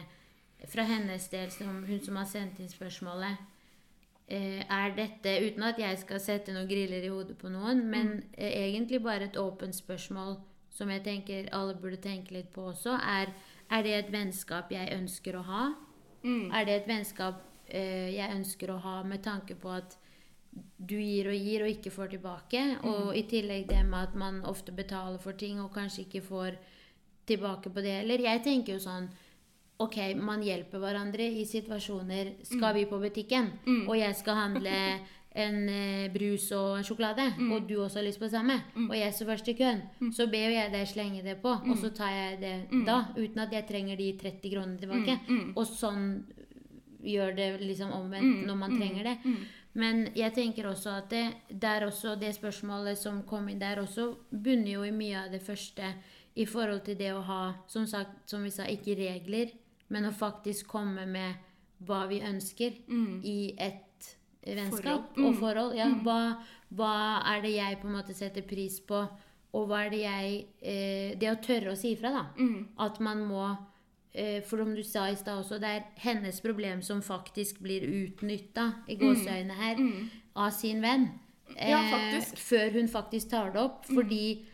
[0.68, 3.46] fra hennes del, som hun som har sendt inn spørsmålet
[4.30, 8.36] Er dette, uten at jeg skal sette noen griller i hodet på noen, men mm.
[8.38, 10.36] egentlig bare et åpent spørsmål
[10.70, 13.32] som jeg tenker alle burde tenke litt på også, er
[13.70, 15.64] er det et vennskap jeg ønsker å ha?
[16.26, 19.96] Er det et vennskap eh, jeg ønsker å ha med tanke på at
[20.76, 22.62] du gir og gir og ikke får tilbake.
[22.82, 26.58] Og i tillegg det med at man ofte betaler for ting og kanskje ikke får
[27.30, 28.26] tilbake på det heller.
[28.26, 29.06] Jeg tenker jo sånn
[29.80, 32.34] Ok, man hjelper hverandre i situasjoner.
[32.44, 33.46] Skal vi på butikken,
[33.88, 34.74] og jeg skal handle
[35.40, 37.52] en eh, brus og en sjokolade, Mm.
[37.54, 38.56] og du også har lyst på det samme,
[38.90, 41.76] og jeg står først i køen, så ber jeg deg slenge det på, og Mm.
[41.80, 45.20] så tar jeg det da, uten at jeg trenger de 30 kronene tilbake.
[45.28, 45.52] Mm.
[45.56, 46.24] Og sånn
[47.02, 48.00] gjør det liksom Mm.
[48.00, 49.18] omvendt når man trenger det.
[49.72, 54.16] Men jeg tenker også at det, der også, det spørsmålet som kom inn der også,
[54.32, 55.94] bunner jo i mye av det første
[56.36, 59.50] i forhold til det å ha, som sagt, som vi sa, ikke regler,
[59.90, 61.34] men å faktisk komme med
[61.86, 62.76] hva vi ønsker
[63.24, 64.70] i et vennskap Mm.
[64.70, 65.16] Forhold.
[65.16, 65.24] Mm.
[65.26, 65.74] og forhold.
[65.76, 66.20] Ja, hva,
[66.72, 66.92] hva
[67.34, 69.00] er det jeg på en måte setter pris på,
[69.52, 72.22] og hva er det jeg eh, Det å tørre å si ifra, da.
[72.38, 72.68] Mm.
[72.78, 73.56] At man må
[74.14, 77.82] eh, For som du sa i stad også, det er hennes problem som faktisk blir
[77.82, 79.82] utnytta, i gåseøynene her,
[80.36, 81.08] av sin venn.
[81.10, 81.58] Mm.
[81.68, 83.84] Ja, Eh, før hun faktisk tar det opp.
[83.90, 84.44] Fordi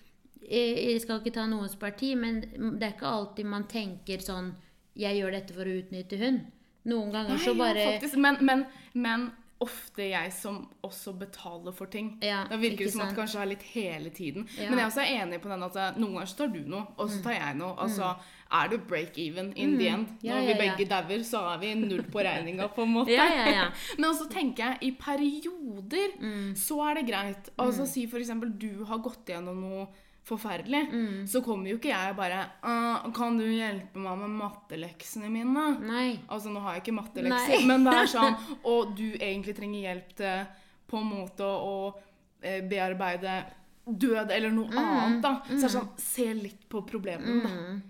[0.49, 4.55] eh, Jeg skal ikke ta noens parti, men det er ikke alltid man tenker sånn
[4.97, 6.39] Jeg gjør dette for å utnytte hun.
[6.87, 8.17] Noen ganger Nei, så ja, bare faktisk.
[8.23, 8.63] Men, men,
[8.95, 9.27] men
[9.59, 12.11] ofte jeg som også betaler for ting.
[12.23, 13.17] Ja, da virker det som at sant?
[13.17, 14.45] det kanskje er litt hele tiden.
[14.61, 14.69] Ja.
[14.69, 16.83] Men jeg er også enig på den at eh, noen ganger så tar du noe,
[17.01, 17.73] og så tar jeg noe.
[17.87, 20.11] Altså, så er det break even in the end.
[20.13, 20.21] Mm.
[20.29, 23.17] Ja, Når ja, vi begge dauer, så er vi null på regninga, på en måte.
[23.17, 23.65] Ja, ja, ja.
[23.99, 26.55] Men også tenker jeg, i perioder Mm.
[26.57, 27.49] så er det greit.
[27.59, 29.87] Altså si for eksempel du har gått gjennom noe
[30.27, 31.27] forferdelig, Mm.
[31.31, 35.67] så kommer jo ikke jeg og bare «Ah, Kan du hjelpe meg med matteleksene mine?
[35.87, 36.19] Nei.
[36.29, 36.97] Altså, nå har jeg ikke
[37.31, 37.61] Nei.
[37.67, 38.35] men det er sånn
[38.73, 40.47] Og du egentlig trenger hjelp til
[40.91, 41.95] på en måte å
[42.43, 43.45] eh, bearbeide
[43.87, 45.33] død eller noe annet, da.
[45.47, 47.49] Så det er sånn Se litt på problemene, da.
[47.49, 47.83] Mm.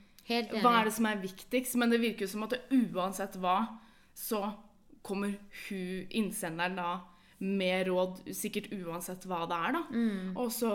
[0.61, 1.77] Hva er det som er viktigst?
[1.81, 3.59] Men det virker jo som at uansett hva,
[4.15, 4.43] så
[5.07, 5.37] kommer
[5.69, 7.01] hun innsenderen da
[7.39, 9.83] med råd, sikkert uansett hva det er, da.
[9.93, 10.37] Mm.
[10.41, 10.71] Og så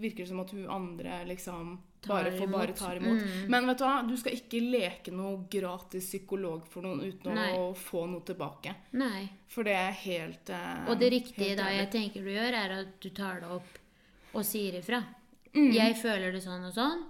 [0.00, 3.22] virker det som at hun andre liksom bare Tar får bare imot.
[3.22, 3.44] Mm.
[3.48, 7.46] Men vet du hva, du skal ikke leke noe gratis psykolog for noen uten Nei.
[7.56, 8.74] å få noe tilbake.
[9.00, 9.24] Nei.
[9.48, 12.92] For det er helt eh, Og det riktige da jeg tenker du gjør, er at
[13.00, 13.80] du tar det opp
[14.34, 15.00] og sier ifra.
[15.54, 15.70] Mm.
[15.72, 17.06] Jeg føler det sånn og sånn.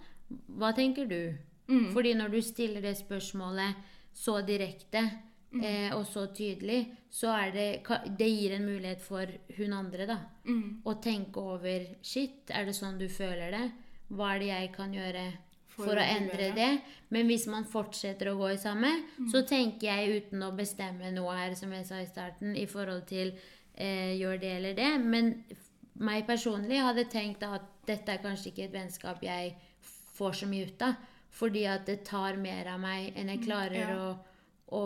[0.61, 1.35] Hva tenker du?
[1.71, 1.91] Mm.
[1.97, 3.81] Fordi når du stiller det spørsmålet
[4.15, 5.09] så direkte
[5.55, 5.63] Mm.
[5.65, 7.83] eh, og så tydelig, så er det
[8.19, 10.17] Det gir en mulighet for hun andre, da.
[10.47, 10.83] Mm.
[10.85, 13.71] Å tenke over Shit, er det sånn du føler det?
[14.11, 15.33] Hva er det jeg kan gjøre
[15.69, 16.81] For for, å å endre det?
[17.11, 19.29] Men hvis man fortsetter å gå i samme, Mm.
[19.31, 23.07] så tenker jeg uten å bestemme noe her, som jeg sa i starten, i forhold
[23.07, 23.33] til
[23.77, 24.91] eh, gjør det eller det.
[25.05, 25.45] Men
[25.99, 29.55] meg personlig hadde tenkt at dette er kanskje ikke et vennskap jeg
[30.15, 30.95] får så mye ut av.
[31.35, 33.97] Fordi at det tar mer av meg enn jeg klarer Mm, ja.
[34.13, 34.19] å,
[34.73, 34.85] å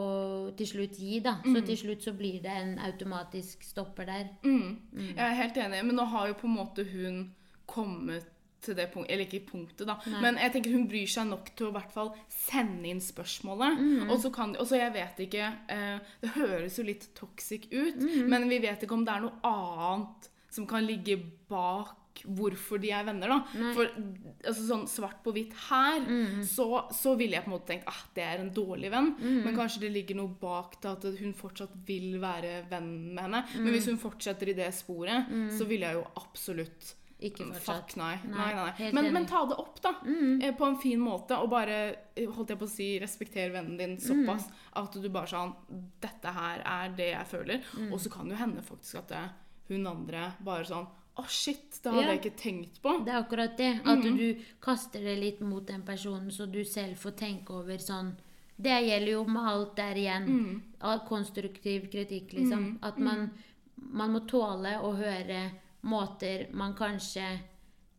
[0.59, 1.37] til slutt gi, da.
[1.45, 4.33] Så til slutt så blir det en automatisk stopper der.
[4.43, 4.81] Mm.
[5.15, 7.23] Jeg er helt enig, men nå har jo på en måte hun
[7.69, 8.27] kommet
[8.59, 9.95] til det punktet Eller ikke punktet, da.
[10.19, 13.85] Men jeg tenker hun bryr seg nok til å i hvert fall sende inn spørsmålet.
[14.09, 18.03] Og så kan Og så jeg vet ikke eh, Det høres jo litt toxic ut,
[18.27, 22.91] men vi vet ikke om det er noe annet som kan ligge bak hvorfor de
[22.95, 23.39] er venner, da.
[23.77, 26.05] For altså, sånn svart på hvitt her,
[26.47, 29.13] så, så ville jeg på en måte tenkt ah, det er en dårlig venn.
[29.45, 33.43] Men kanskje det ligger noe bak det at hun fortsatt vil være venn med henne.
[33.59, 37.65] Men hvis hun fortsetter i det sporet, så ville jeg jo absolutt Ikke fortsatt.
[37.67, 38.13] Fuck nei.
[38.31, 38.91] Nei, nei, nei, nei.
[38.95, 39.91] Men, men ta det opp, da.
[40.07, 40.45] Mm.
[40.59, 41.35] På en fin måte.
[41.43, 41.79] Og bare,
[42.15, 44.47] eh, holdt jeg på å si, respekter vennen din såpass
[44.79, 45.51] at du bare sånn
[45.99, 47.67] Dette her er det jeg føler.
[47.89, 49.25] Og så kan jo hende faktisk at det,
[49.73, 50.87] hun andre bare sånn
[51.19, 52.13] Å, shit, det hadde Ja.
[52.15, 52.93] jeg ikke tenkt på.
[53.05, 53.81] Det er akkurat det.
[53.85, 58.15] At du kaster det litt mot den personen, så du selv får tenke over sånn
[58.61, 60.63] Det gjelder jo med alt der igjen.
[60.81, 62.79] Av konstruktiv kritikk, liksom.
[62.83, 63.31] At man,
[63.77, 65.53] man må tåle å høre
[65.85, 67.39] måter man kanskje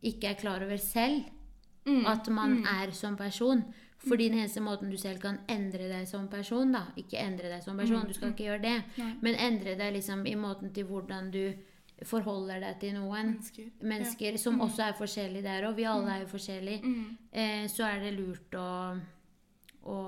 [0.02, 1.24] ikke er klar over selv.
[2.06, 3.64] At man er som person.
[4.06, 7.62] Fordi den eneste måten du selv kan endre deg som person, da Ikke endre deg
[7.62, 8.84] som person, du skal ikke gjøre det,
[9.20, 11.52] men endre deg liksom i måten til hvordan du
[12.08, 13.70] forholder deg til noen Mennesker.
[13.82, 15.74] mennesker som også er forskjellige der òg.
[15.76, 16.94] Vi alle er jo forskjellige.
[17.32, 18.68] Eh, så er det lurt å,
[19.84, 19.98] å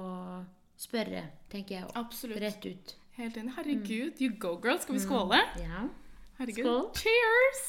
[0.80, 1.90] spørre, tenker jeg.
[2.00, 2.40] Absolutt.
[2.42, 2.94] Rett ut.
[3.18, 3.52] Helt enig.
[3.58, 4.78] Herregud, you go, girl.
[4.80, 5.40] Skal vi skåle?
[5.60, 5.84] Ja.
[6.38, 6.64] Herregud.
[6.64, 6.86] Skål.
[7.02, 7.66] Cheers!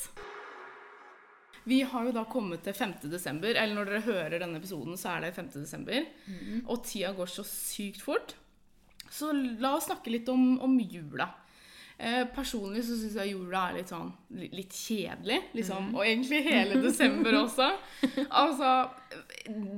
[1.66, 2.96] Vi har jo da kommet til 5.
[3.12, 5.52] desember, eller når dere hører denne episoden, så er det 5.
[5.62, 6.08] desember.
[6.68, 8.34] Og tida går så sykt fort.
[9.14, 11.30] Så la oss snakke litt om, om jula.
[11.98, 15.92] Eh, personlig så syns jeg jula er litt sånn litt kjedelig, liksom.
[15.94, 17.70] Og egentlig hele desember også.
[18.44, 18.70] Altså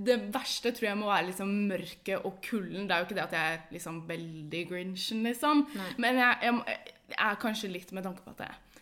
[0.06, 2.88] Det verste tror jeg må være liksom mørket og kulden.
[2.88, 5.66] Det er jo ikke det at jeg er liksom veldig grinchen, liksom.
[5.76, 5.90] Nei.
[6.02, 8.82] Men jeg, jeg, jeg er kanskje litt med tanke på at jeg,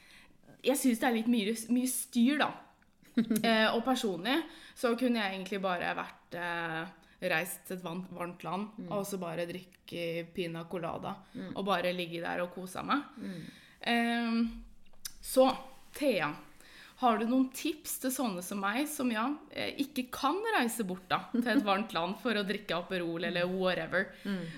[0.69, 2.51] jeg syns det er litt mye, mye styr, da.
[3.45, 4.39] eh, og personlig
[4.77, 6.83] så kunne jeg egentlig bare vært eh,
[7.31, 11.15] Reist til et varmt, land og så bare drikke pina colada.
[11.55, 13.03] Og bare ligge der og kose meg.
[13.81, 14.41] Eh,
[15.23, 15.45] Så,
[15.95, 16.33] Thea.
[17.03, 21.03] Har du noen tips til sånne som meg, som ja, eh, ikke kan reise bort
[21.09, 24.05] da, til et varmt land for å drikke Aperol eller whatever,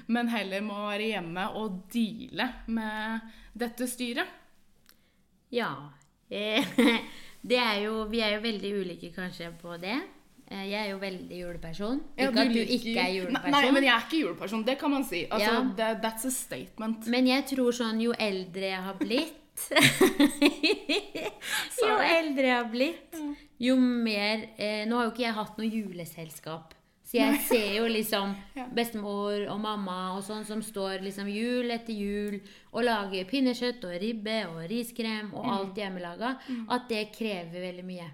[0.07, 3.21] men heller må være hjemme og deale med
[3.53, 4.27] dette styret?
[5.53, 5.71] Ja.
[6.29, 6.65] Eh,
[7.45, 9.99] Det er jo, vi er jo veldig ulike kanskje på det.
[10.51, 12.01] Eh, Jeg er jo veldig juleperson.
[12.17, 13.51] Ja, ikke at du ikke er juleperson.
[13.51, 14.65] Nei, men jeg er ikke juleperson.
[14.67, 15.23] Det kan man si.
[15.31, 15.63] Altså, Ja.
[15.79, 17.07] det, that's a statement.
[17.07, 19.41] Men jeg tror sånn jo eldre jeg har blitt
[21.81, 23.15] Jo eldre jeg har blitt,
[23.63, 26.74] jo mer eh, Nå har jo ikke jeg hatt noe juleselskap.
[27.15, 28.35] Så jeg ser jo liksom
[28.77, 32.37] bestemor og mamma og sånn som står liksom jul etter jul
[32.75, 36.33] og lager pinnekjøtt og ribbe og riskrem og alt hjemmelaga.
[36.75, 38.07] At det krever veldig mye.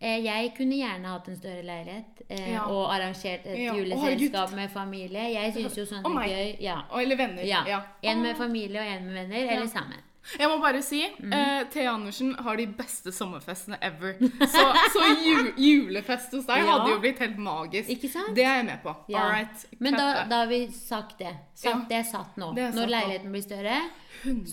[0.00, 5.28] Eh, jeg kunne gjerne hatt en større leilighet eh, og arrangert et juleselskap med familie.
[5.36, 6.56] Jeg syns jo sånn er gøy.
[6.64, 6.80] Ja.
[7.00, 7.44] Eller venner.
[7.44, 7.82] Ja.
[8.02, 10.00] En med familie og en med venner, eller sammen.
[10.38, 11.32] Jeg må bare si, mm.
[11.32, 14.18] Uh, Thea Andersen har de beste sommerfestene ever.
[14.52, 16.66] Så, så ju, julefest hos deg Ja.
[16.74, 17.88] hadde jo blitt helt magisk.
[17.94, 18.34] Ikke sant?
[18.36, 18.92] Det er jeg med på.
[19.08, 19.22] Ja.
[19.22, 19.64] All right.
[19.80, 21.32] Men da, da har vi sagt det.
[21.54, 21.78] Sagt Ja.
[21.88, 22.50] Det er satt nå.
[22.58, 22.92] Er satt Når nå.
[22.96, 23.78] leiligheten blir større,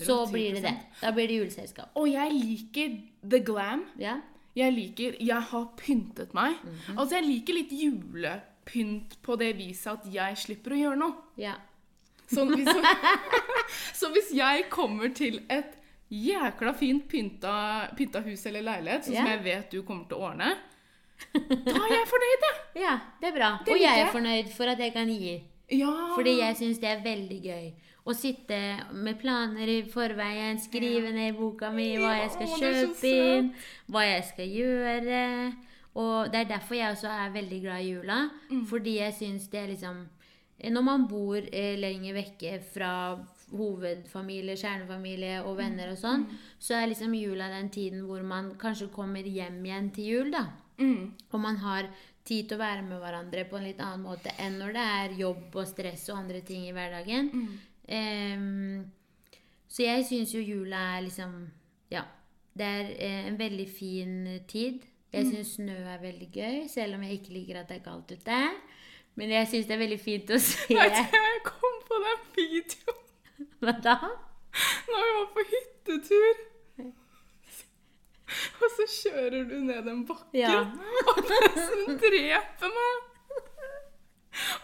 [0.06, 0.74] så blir det det.
[1.02, 1.92] Da blir det juleselskap.
[1.94, 2.96] Og jeg liker
[3.28, 3.84] the glam.
[4.00, 4.16] Ja?
[4.56, 6.54] Jeg liker Jeg har pyntet meg.
[6.64, 6.98] Mhm.
[6.98, 11.14] Altså, jeg liker litt julepynt på det viset at jeg slipper å gjøre noe.
[11.36, 11.54] Ja.
[12.26, 12.68] Så hvis,
[14.00, 15.76] så hvis jeg kommer til et
[16.10, 17.56] jækla fint pynta,
[17.98, 20.54] pynta hus eller leilighet, sånn som jeg vet du kommer til å ordne,
[21.32, 22.56] da er jeg fornøyd, jeg.
[22.84, 23.50] ja, det er bra.
[23.64, 25.36] Det Og jeg er fornøyd for at jeg kan gi.
[25.72, 25.92] Ja.
[26.14, 27.70] Fordi jeg syns det er veldig gøy.
[28.06, 28.58] Å sitte
[28.94, 33.48] med planer i forveien, skrive ned i boka mi hva jeg skal kjøpe inn,
[33.90, 35.24] hva jeg skal gjøre.
[35.96, 38.18] Og det er derfor jeg også er veldig glad i jula.
[38.52, 38.62] Mm.
[38.70, 40.04] Fordi jeg syns det er liksom
[40.56, 42.92] Når man bor eh, lenger vekke fra
[43.52, 46.24] hovedfamilie, kjernefamilie og venner og sånn,
[46.58, 50.46] så er liksom jula den tiden hvor man kanskje kommer hjem igjen til jul, da.
[50.80, 51.12] Mm.
[51.30, 51.88] Og man har
[52.26, 55.16] tid til å være med hverandre på en litt annen måte enn når det er
[55.20, 57.30] jobb og stress og andre ting i hverdagen.
[57.86, 58.82] Ehm,
[59.70, 61.38] så jeg syns jo jula er liksom
[61.92, 62.02] Ja.
[62.56, 64.80] Det er eh, en veldig fin tid.
[65.12, 68.12] Jeg syns snø er veldig gøy, selv om jeg ikke liker at det er kaldt
[68.16, 68.38] ute.
[69.16, 72.18] Men jeg syns det er veldig fint å se Vet du, jeg kom på den
[72.36, 73.94] videoen Hva da?
[74.88, 76.36] når vi var på hyttetur.
[78.56, 80.62] Og så kjører du ned den bakken Ja.
[81.12, 83.02] og nesten dreper meg.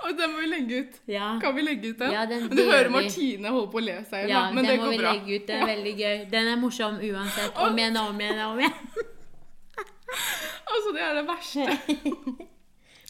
[0.04, 0.96] Og den må vi legge ut.
[1.08, 1.28] Ja.
[1.40, 2.12] Kan vi legge ut den?
[2.12, 2.90] Ja, den du hører.
[2.92, 5.12] Martine holder på å le seg i Ja, men det går vi bra.
[5.16, 5.46] legge ut.
[5.48, 6.16] Den er veldig gøy.
[6.32, 7.52] Den er morsom uansett.
[7.66, 8.78] Om igjen om igjen om igjen.
[10.72, 11.64] Altså, det er det verste.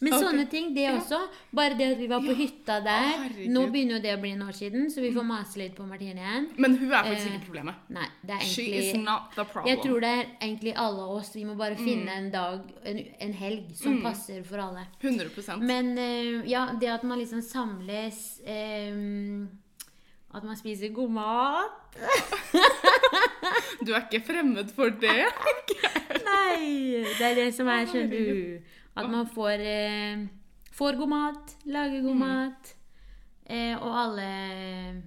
[0.02, 0.24] Men okay.
[0.24, 1.18] sånne ting, det også.
[1.54, 3.04] Bare det at vi var på hytta der.
[3.22, 3.52] Herregud.
[3.54, 5.86] Nå begynner jo det å bli en år siden, så vi får mase litt på
[5.86, 6.48] Martine igjen.
[6.58, 7.74] Men hun er faktisk Eh, ikke problemet.
[7.94, 9.70] Nei, det er egentlig, She is not the problem.
[9.70, 11.30] Jeg tror det er egentlig alle oss.
[11.36, 12.18] Vi må bare finne Mm.
[12.18, 14.86] en dag, en, en helg, som passer for alle.
[15.00, 19.48] 100% Men eh, ja, det at man liksom samles um,
[20.34, 21.96] At man spiser god mat
[23.86, 25.26] Du er ikke fremmed for det?
[26.28, 27.04] Nei!
[27.18, 28.72] Det er det som er, skjønner du.
[28.96, 30.26] At man får, eh,
[30.72, 32.74] får god mat, lager god mat,
[33.46, 35.02] eh, og alle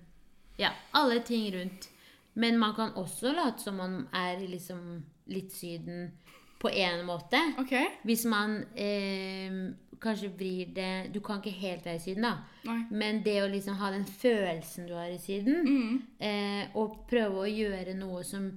[0.57, 1.89] Ja, alle ting rundt.
[2.35, 6.11] Men man kan også late som man er liksom litt Syden
[6.59, 7.39] på én måte.
[7.59, 7.85] Okay.
[8.05, 9.51] Hvis man eh,
[9.99, 12.33] kanskje vrir det Du kan ikke helt være i Syden, da.
[12.65, 12.85] Nei.
[12.91, 16.01] Men det å liksom ha den følelsen du har i Syden, Mm.
[16.19, 18.51] eh, og prøve å gjøre noe som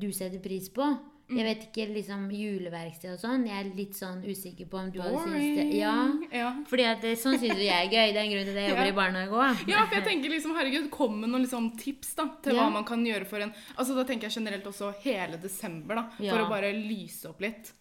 [0.00, 0.98] du setter pris på Mm.
[1.26, 3.46] Jeg vet ikke, liksom juleverksted og sånn.
[3.48, 5.94] Jeg er litt sånn usikker på om du hadde syntes det Ja.
[6.30, 6.50] ja.
[6.68, 8.12] Fordi at det, sånn syns jo jeg er gøy.
[8.12, 8.92] Det er en grunn til at jeg jobber Ja.
[8.92, 9.68] i barnehage òg.
[9.68, 12.64] Ja, for jeg tenker liksom, herregud, kom med noen liksom tips da, til Ja.
[12.68, 16.10] hva man kan gjøre for en Altså Da tenker jeg generelt også hele desember, da,
[16.18, 17.72] for å bare lyse opp litt.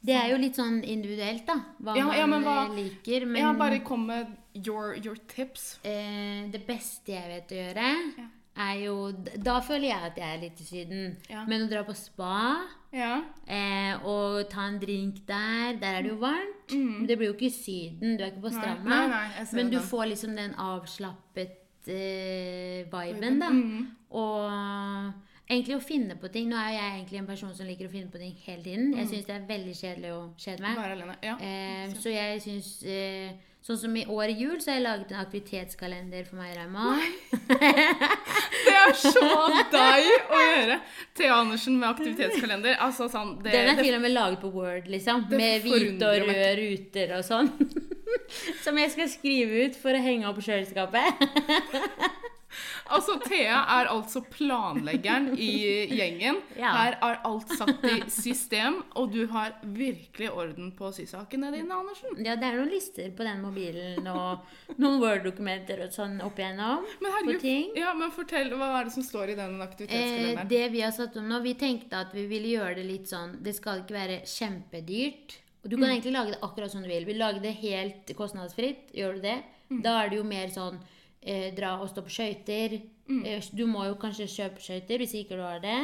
[0.00, 1.56] Det er jo litt sånn individuelt, da.
[1.82, 3.26] Hva Ja, ja, man hva- eh, liker.
[3.26, 5.80] Men Ja, bare kom med your, your tips.
[5.84, 8.24] eh, det beste jeg vet å gjøre, Ja.
[8.58, 9.12] Er jo
[9.44, 11.16] Da føler jeg at jeg er litt i Syden.
[11.30, 11.44] Ja.
[11.46, 12.56] Men å dra på spa
[12.92, 13.20] Ja.
[13.46, 16.72] eh, og ta en drink der Der er det jo varmt.
[16.72, 18.16] Men det blir jo ikke i Syden.
[18.18, 18.60] Du er ikke på Mm.
[18.60, 18.98] Stranda.
[19.52, 21.56] men du får liksom den avslappet
[21.88, 23.48] eh, viben, da.
[23.48, 23.86] Mm.
[24.10, 25.12] Og
[25.48, 26.48] egentlig å finne på ting.
[26.50, 28.94] Nå er jeg egentlig en person som liker å finne på ting hele tiden.
[28.98, 30.80] Jeg syns det er veldig kjedelig å kjede meg.
[30.80, 31.18] Være alene.
[31.24, 31.36] Ja.
[31.40, 35.10] Eh, så jeg syns eh, Sånn som i år i jul, så har jeg laget
[35.12, 36.84] en aktivitetskalender for meg og Rauma.
[38.68, 39.24] Det er så
[39.72, 40.78] deg å gjøre!
[41.18, 42.78] Thea Andersen med aktivitetskalender.
[42.86, 45.26] Altså sånn det, Den er til og med laget på Word, liksom.
[45.34, 47.50] Med hvite og røde ruter og sånn.
[48.64, 51.26] Som jeg skal skrive ut for å henge opp i kjøleskapet.
[52.88, 55.50] Altså, Thea er altså planleggeren i
[55.92, 56.40] gjengen.
[56.58, 56.72] Ja.
[56.74, 62.16] Her er alt satt i system, og du har virkelig orden på sysakene dine, Andersen.
[62.24, 66.86] Ja, det er noen lister på den mobilen og noen Word-dokumenter og sånn opp igjennom.
[67.02, 70.80] Men herregud, ja, men fortell, hva er det som står i den Eh, det vi
[70.82, 73.82] har satt om nå, vi tenkte at vi ville gjøre det litt sånn Det skal
[73.82, 75.38] ikke være kjempedyrt.
[75.64, 77.06] Og du kan egentlig lage det akkurat som du vil.
[77.08, 79.38] Vil du lage det helt kostnadsfritt, gjør du det.
[79.84, 80.78] Da er det jo mer sånn
[81.22, 82.78] eh, dra og stå på skøyter.
[83.08, 85.76] Eh, du må jo kanskje kjøpe skøyter hvis ikke du har det.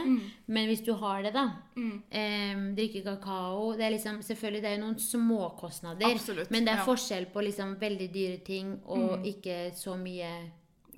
[0.47, 1.47] Men hvis du har det, da.
[1.77, 3.73] Eh, drikke kakao.
[3.79, 6.13] Det er liksom, selvfølgelig det er noen småkostnader.
[6.13, 6.91] Absolutt, Men det er ja.
[6.91, 10.31] forskjell på liksom veldig dyre ting og ikke så mye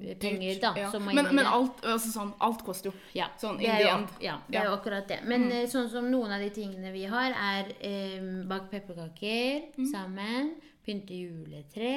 [0.00, 0.74] eh, penger, da.
[0.82, 0.92] Ja.
[0.98, 2.96] Men, men alt, altså sånn, alt koster jo.
[3.16, 4.14] Ja, Sånn det in the end.
[4.24, 5.22] Ja, det er jo akkurat det.
[5.30, 5.58] Men mm.
[5.72, 11.94] sånn som noen av de tingene vi har, er eh, bak pepperkaker sammen, pynte juletre,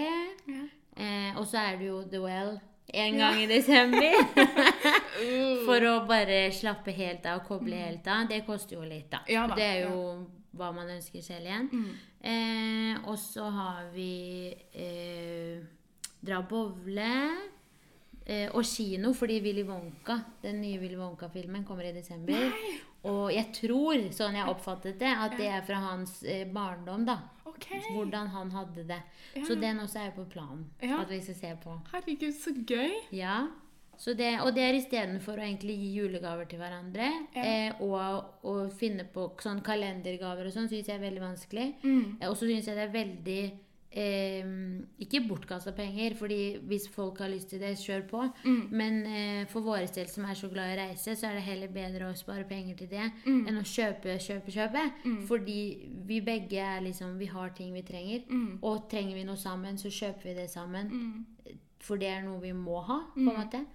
[0.49, 0.67] Ja.
[0.99, 2.57] Eh, og så er det jo The Well
[2.93, 4.15] en gang i desember.
[5.67, 8.27] For å bare slappe helt av og koble helt av.
[8.29, 9.23] Det koster jo litt, da.
[9.25, 9.33] Mm.
[9.33, 10.03] Ja da, det er jo
[10.59, 11.69] hva man ønsker selv igjen.
[11.69, 11.91] Mm.
[12.19, 15.61] Eh, og så har vi eh,
[16.25, 17.13] dra bowle.
[18.29, 22.51] Eh, og kino, fordi Willy Wonka, den nye Willy Wonka-filmen kommer i desember.
[23.07, 27.19] Og jeg tror, sånn jeg oppfattet det, at det er fra hans eh, barndom, da.
[27.47, 27.69] Ok.
[27.93, 28.99] Hvordan han hadde det.
[29.47, 31.01] Så den også er jo på planen Ja.
[31.01, 31.77] at vi skal se på.
[31.93, 32.91] Herregud, så gøy.
[33.15, 33.47] Ja.
[33.99, 38.53] Så det, og det er istedenfor å egentlig gi julegaver til hverandre eh, og å
[38.71, 41.65] finne på sånn kalendergaver og sånn, syns jeg er veldig vanskelig.
[41.83, 42.17] Mm.
[42.29, 43.41] og så syns jeg det er veldig
[43.91, 44.45] eh,
[44.99, 48.21] Ikke bortkasta penger, fordi hvis folk har lyst til det, kjør på.
[48.71, 51.43] Men eh, for våre del som er så glad i å reise, så er det
[51.47, 53.07] heller bedre å spare penger til det
[53.47, 54.83] enn å kjøpe, kjøpe, kjøpe.
[55.27, 55.59] Fordi
[56.05, 58.23] vi begge er liksom Vi har ting vi trenger.
[58.61, 61.25] Og trenger vi noe sammen, så kjøper vi det sammen.
[61.79, 63.65] For det er noe vi må ha, på en måte.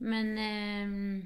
[0.00, 1.24] Men eh,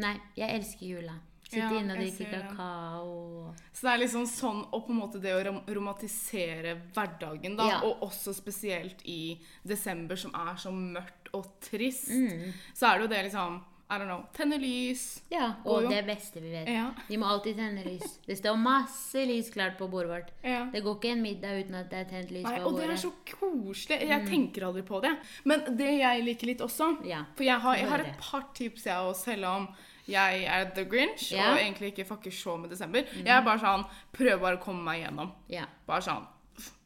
[0.00, 1.18] Nei, jeg elsker jula.
[1.50, 3.54] Sitte Ja, inne og drikke kakao.
[3.74, 7.66] Så det er liksom sånn og på en måte det å rom romantisere hverdagen, da.
[7.72, 7.80] Ja.
[7.88, 9.34] Og også spesielt i
[9.66, 12.12] desember, som er så mørkt og trist.
[12.14, 12.54] Mm.
[12.70, 13.58] Så er det jo det liksom
[13.90, 14.22] I don't know.
[14.30, 15.24] Tenne lys.
[15.32, 16.70] Ja, og, og det beste vi vet.
[16.70, 16.92] Ja.
[17.08, 18.20] Vi må alltid tenne lys.
[18.22, 20.30] Det står masse lys klart på bordet vårt.
[20.46, 20.60] Ja.
[20.70, 22.86] Det går ikke en middag uten at det er tent lys Nei, på og det
[22.86, 23.98] er så koselig.
[24.06, 25.16] Jeg tenker aldri på det.
[25.50, 29.10] Men det jeg liker litt også For jeg har, jeg har et par tips, jeg
[29.10, 29.72] òg, selv om
[30.08, 31.50] jeg er the grinch Ja.
[31.50, 31.52] Mm.
[31.52, 33.02] og egentlig ikke fucker så med desember.
[33.16, 35.32] Jeg er bare sånn Prøver bare å komme meg gjennom.
[35.50, 35.66] Yeah.
[35.86, 36.26] Bare sånn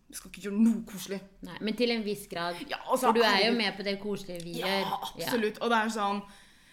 [0.08, 1.20] Vi skal ikke gjøre noe koselig.
[1.42, 2.54] Nei, men til en viss grad.
[2.70, 4.92] Ja, altså, For du er jo med på det koselige vi Ja, gjør.
[5.02, 5.58] absolutt.
[5.62, 6.22] Og det er sånn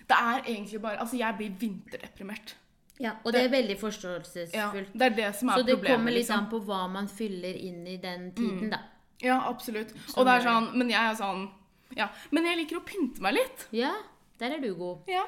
[0.07, 2.55] Det er egentlig bare Altså, jeg blir vinterdeprimert.
[2.99, 4.53] Ja, og det er veldig forståelsesfullt.
[4.53, 5.95] Ja, det er det som er Så det problemet.
[5.97, 6.37] kommer litt liksom.
[6.37, 8.77] an på hva man fyller inn i den tiden, da.
[9.21, 9.91] Ja, absolutt.
[10.17, 11.49] Og det er sånn Men jeg er sånn
[11.97, 12.09] Ja.
[12.31, 13.67] Men jeg liker å pynte meg litt.
[13.71, 13.93] Ja,
[14.41, 15.07] der er du god.
[15.09, 15.23] Ja.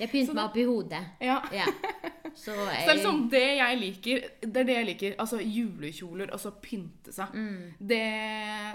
[0.00, 1.02] Jeg pynter meg opp i hodet.
[1.20, 1.38] ja.
[1.52, 1.66] Ja.
[2.36, 2.82] Så jeg...
[2.86, 4.28] er liksom det jeg liker.
[4.42, 5.16] Det er det jeg liker.
[5.22, 7.36] Altså julekjoler og så pynte seg.
[7.78, 8.04] Det,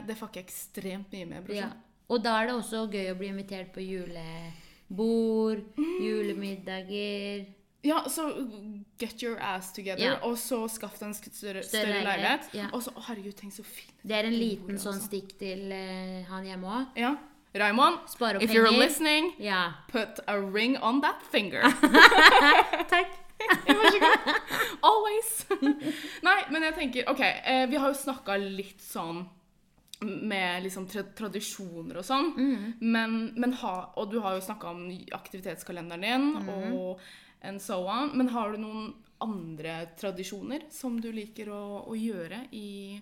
[0.07, 1.49] det fucker jeg ekstremt mye med.
[1.49, 1.55] Mm.
[1.59, 1.71] ja.
[2.11, 5.61] Og da er det også gøy å bli invitert på julebord,
[6.03, 7.45] julemiddager
[7.87, 8.27] Ja, så
[8.99, 10.17] get your ass together, Ja.
[10.27, 12.49] og så skaff deg en større, Større leilighet.
[12.53, 12.67] ja.
[12.73, 14.91] Og så, å, herregud, tenk så fin Det er en liten altså.
[14.91, 16.99] sånn stikk til uh, han hjemme òg.
[16.99, 17.15] Ja.
[17.53, 17.99] Raymond,
[18.41, 18.79] if you're penger.
[18.79, 19.73] listening, Ja.
[19.91, 21.61] put a ring on that finger.
[22.89, 23.11] Takk.
[23.67, 24.35] Vær så god.
[24.83, 25.45] Always.
[26.27, 29.23] Nei, men jeg tenker OK, eh, vi har jo snakka litt sånn
[30.01, 32.73] med liksom tra tradisjoner og sånn, Mm.
[32.81, 36.73] men, men ha, og du har jo snakka om aktivitetskalenderen din Mm.
[36.73, 36.99] og
[37.43, 42.47] and so on, men har du noen andre tradisjoner som du liker å, å gjøre
[42.53, 42.99] i,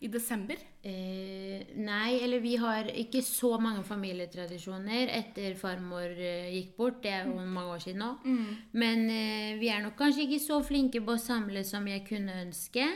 [0.00, 0.56] i desember?
[0.82, 7.02] Eh, nei, eller vi har ikke så mange familietradisjoner etter farmor eh, gikk bort.
[7.04, 8.08] Det er jo mange år siden nå.
[8.24, 8.56] Mm.
[8.80, 12.38] Men eh, vi er nok kanskje ikke så flinke på å samle som jeg kunne
[12.46, 12.86] ønske.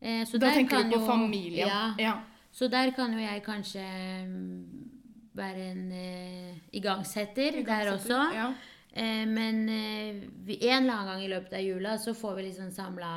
[0.00, 1.68] Eh, så Da tenker kan du på jo- familien.
[1.68, 2.16] Ja, ja.
[2.52, 3.84] Så der kan jo jeg kanskje
[4.24, 4.90] mm,
[5.36, 8.22] være en eh, igangsetter der også.
[8.34, 8.48] Ja.
[8.96, 9.66] Eh, men
[10.46, 13.12] vi, en eller annen gang i løpet av jula så får vi liksom samla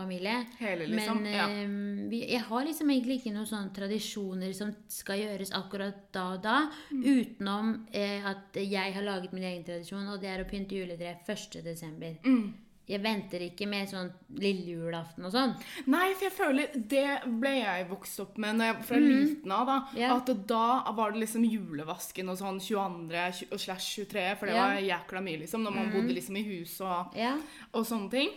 [0.00, 0.36] familie.
[0.58, 1.48] Hele, liksom, Men ja.
[1.48, 6.24] eh, vi, jeg har liksom egentlig ikke noen sånne tradisjoner som skal gjøres akkurat da
[6.34, 6.56] og da.
[6.90, 7.04] Mm.
[7.04, 11.14] Utenom eh, at jeg har laget min egen tradisjon, og det er å pynte juletre
[11.28, 11.62] 1.
[11.66, 12.18] desember.
[12.26, 12.50] Mm.
[12.90, 14.08] Jeg venter ikke med sånn
[14.40, 15.52] lille julaften og sånn.
[15.92, 17.04] Nei, for jeg føler Det
[17.38, 19.68] ble jeg vokst opp med når jeg, fra liten av.
[19.68, 20.14] da, yeah.
[20.16, 23.46] At da var det liksom julevasken og sånn 22.
[23.50, 24.56] og slash 23, for det.
[24.56, 24.62] Mhm.
[24.64, 27.38] var jækla mye, liksom, når man bodde liksom i hus og, yeah.
[27.70, 28.34] og sånne ting.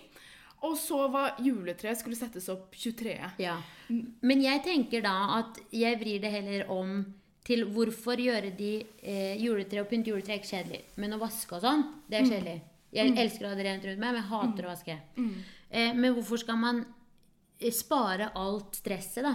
[0.63, 3.17] Og så var juletreet skulle settes opp 23.
[3.43, 3.57] ja.
[4.23, 7.01] Men jeg tenker da at jeg vrir det heller om
[7.43, 8.69] til hvorfor gjøre de
[9.03, 10.81] eh, juletre og pynte juletre er ikke kjedelig.
[11.03, 12.59] Men å vaske og sånn, det er kjedelig.
[12.93, 14.95] Jeg elsker å ha det rent rundt meg, men jeg hater å vaske.
[15.69, 16.83] Eh, men hvorfor skal man
[17.59, 19.33] eh, spare alt stresset, da?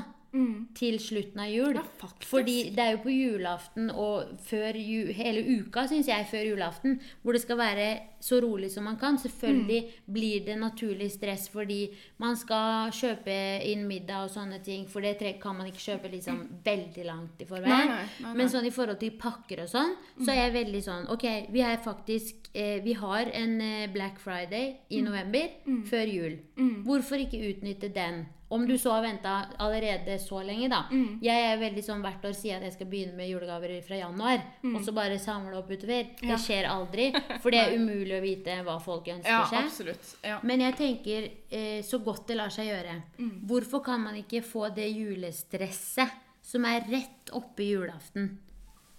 [0.76, 1.76] Til slutten av jul.
[1.78, 2.10] Ja.
[2.28, 6.98] Fordi det er jo på julaften og før ju, hele uka, syns jeg, før julaften,
[7.22, 7.86] hvor det skal være
[8.20, 9.16] så rolig som man kan.
[9.18, 10.12] Selvfølgelig Mm.
[10.14, 15.40] blir det naturlig stress fordi man skal kjøpe inn middag og sånne ting, for det
[15.40, 17.68] kan man ikke kjøpe liksom veldig langt i forveien.
[17.68, 18.34] Nei, nei, nei.
[18.34, 19.94] Men sånn i forhold til pakker og sånn,
[20.24, 24.18] så er jeg veldig sånn Ok, vi er faktisk eh, Vi har en eh, Black
[24.18, 25.48] Friday i november
[25.84, 26.38] før jul.
[26.84, 28.26] Hvorfor ikke utnytte den?
[28.50, 30.86] Om du så har venta allerede så lenge, da.
[31.20, 34.40] Jeg er veldig sånn hvert år sier at jeg skal begynne med julegaver fra januar,
[34.64, 36.06] og så bare samle opp utover.
[36.22, 36.30] Ja.
[36.32, 37.10] Det skjer aldri,
[37.42, 39.64] for det er umulig å vite hva folk ønsker Ja, seg.
[39.66, 40.16] absolutt.
[40.24, 40.38] Ja.
[40.42, 43.02] Men jeg tenker eh, så godt det lar seg gjøre.
[43.18, 43.34] Mm.
[43.46, 46.10] Hvorfor kan man ikke få det julestresset
[46.42, 48.38] som er rett oppe i julaften,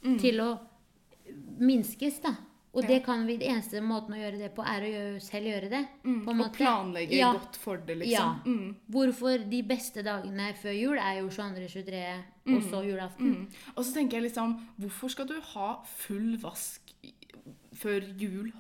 [0.04, 0.20] Mm.
[0.22, 0.60] til å
[1.60, 2.36] minskes, da?
[2.78, 5.50] Og det kan vi, det eneste måten å gjøre det på, er å gjøre, selv
[5.50, 5.80] gjøre det.
[6.06, 6.20] Mm.
[6.30, 7.32] Og planlegge Ja.
[7.34, 8.12] godt for det, liksom.
[8.12, 8.36] Ja.
[8.46, 8.76] Mm.
[8.92, 12.24] Hvorfor de beste dagene før jul er jo 22., 23.
[12.48, 13.26] og så julaften.
[13.36, 13.48] Mm.
[13.76, 16.82] Og så tenker jeg liksom Hvorfor skal du ha full vask
[17.80, 18.52] før jul?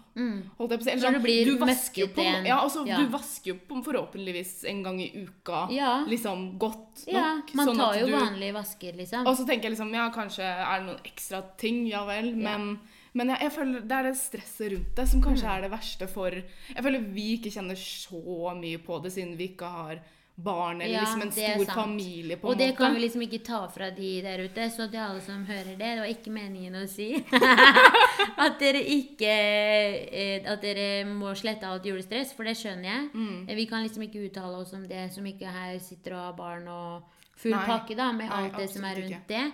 [0.57, 0.91] Holdt jeg på å si.
[0.91, 2.45] Eller det sånn, blir du vasker jo møkkete på, igjen.
[2.49, 2.97] ja, altså, Ja.
[2.99, 5.67] du vasker jo forhåpentligvis en gang i uka.
[5.71, 6.05] Ja.
[6.07, 7.13] Liksom godt nok.
[7.13, 9.25] Ja, man sånn tar jo du- vanlige vasker, liksom.
[9.27, 12.79] Og så tenker jeg liksom, ja, kanskje er det noen ekstra ting, ja vel, men,
[13.13, 16.07] men jeg, jeg føler det er det stresset rundt det som kanskje er det verste
[16.09, 19.99] for Jeg føler vi ikke kjenner så mye på det, siden vi ikke har
[20.43, 22.77] barn eller Ja, liksom en stor familie, på Og det måte.
[22.77, 25.77] kan vi liksom ikke ta fra de der ute, så til alle som hører det,
[25.79, 27.09] det var ikke meningen å si
[28.45, 33.09] at dere ikke eh, At dere må slette alt julestress, for det skjønner jeg.
[33.13, 33.45] Mm.
[33.49, 36.37] Eh, Vi kan liksom ikke uttale oss om det som ikke her sitter og har
[36.39, 37.65] barn og full Nei.
[37.69, 39.45] pakke, da, med Nei, alt det som er rundt rundt det.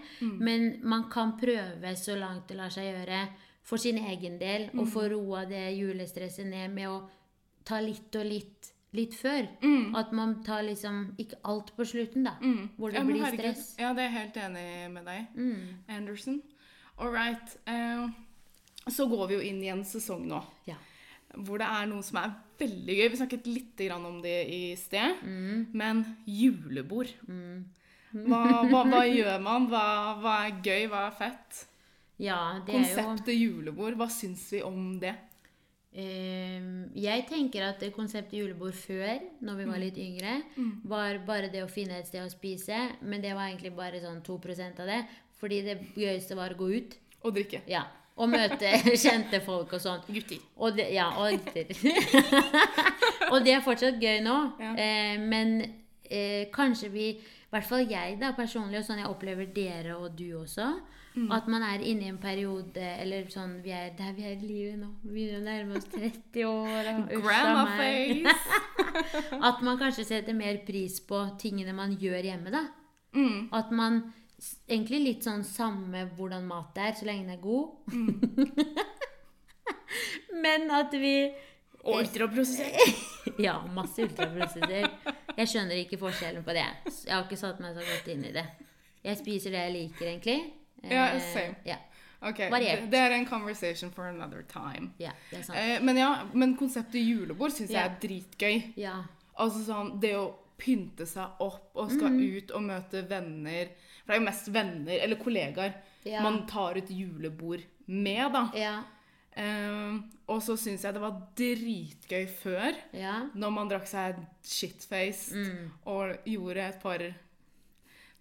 [0.42, 3.26] Men man kan prøve så langt det lar seg gjøre
[3.66, 4.80] for sin egen del, Mm.
[4.82, 6.98] og få roa det julestresset ned med å
[7.66, 9.48] ta litt og litt litt før.
[10.00, 12.34] At man tar liksom ikke alt på slutten, da.
[12.78, 13.04] Hvor det Mm.
[13.04, 13.40] Ja, blir herregud.
[13.56, 13.76] stress.
[13.80, 15.28] Ja, det er jeg helt enig med deg.
[15.36, 15.76] Mm.
[15.90, 16.42] Anderson.
[16.98, 17.58] All right.
[17.68, 18.10] Uh,
[18.90, 20.42] så går vi jo inn i en sesong nå.
[20.68, 20.76] Ja.
[21.36, 23.10] Hvor det er noe som er veldig gøy.
[23.12, 25.18] Vi snakket litt grann om det i sted.
[25.24, 25.68] Mm.
[25.74, 27.10] Men julebord.
[28.16, 29.66] Hva, hva, hva gjør man?
[29.68, 29.86] Hva,
[30.22, 30.86] hva er gøy?
[30.92, 31.66] Hva er fett?
[32.18, 35.12] ja, det er jo Konseptet julebord, hva syns vi om det?
[35.96, 40.42] Ehm, Jeg tenker at konseptet julebord før, når vi var litt yngre,
[40.84, 42.78] var bare det å finne et sted å spise.
[43.02, 45.02] Men det var egentlig bare sånn 2% av det.
[45.40, 46.98] Fordi det gøyeste var å gå ut.
[47.24, 47.62] Og drikke.
[47.68, 47.86] Ja.
[48.16, 48.70] Og møte
[49.04, 50.04] kjente folk og sånn.
[50.08, 50.40] Gutter.
[50.56, 51.72] Og det, ja, og gutter.
[53.32, 54.36] og det er fortsatt gøy nå.
[54.62, 54.76] Ja.
[54.80, 55.58] Eh, men
[56.08, 60.16] eh, kanskje vi, i hvert fall jeg da, personlig, og sånn jeg opplever dere og
[60.16, 60.70] du også,
[61.16, 61.30] Mm.
[61.32, 64.48] at man er inne i en periode, eller sånn vi er der vi er i
[64.48, 64.90] livet nå.
[65.06, 66.90] Vi begynner å nærme oss 30 år.
[67.24, 68.36] Grandma face.
[69.48, 72.66] At man kanskje setter mer pris på tingene man gjør hjemme, da.
[73.16, 73.48] Mm.
[73.56, 74.02] At man
[74.68, 77.66] egentlig litt sånn samme hvordan mat er, så lenge den er god.
[77.94, 78.12] Mm.
[80.46, 81.16] Men at vi
[81.86, 83.38] Og ultraprosessert.
[83.42, 84.90] Ja, masse ultraprosesser.
[85.36, 86.66] Jeg skjønner ikke forskjellen på det.
[87.06, 88.46] Jeg har ikke satt meg så godt inn i det.
[89.06, 90.40] Jeg spiser det jeg liker, egentlig.
[90.92, 91.56] Ja, Eh, same.
[91.66, 91.80] Yeah.
[92.22, 92.90] Ok, Variert.
[92.90, 94.92] det, er en conversation for another time.
[95.00, 95.58] ja, det sant.
[95.60, 98.74] Eh, men ja, men konseptet julebord syns jeg er dritgøy.
[98.78, 99.04] Yeah.
[99.38, 102.38] Altså sånn, Det å pynte seg opp og skal Mm.
[102.38, 103.68] ut og møte venner
[104.06, 105.74] For det er jo mest venner, eller kollegaer,
[106.22, 108.52] man tar et julebord med, da.
[108.54, 108.84] Ja.
[109.36, 112.76] Eh, og så syns jeg det var dritgøy før,
[113.36, 115.72] når man drakk seg shitfaced Mm.
[115.86, 117.00] og gjorde et par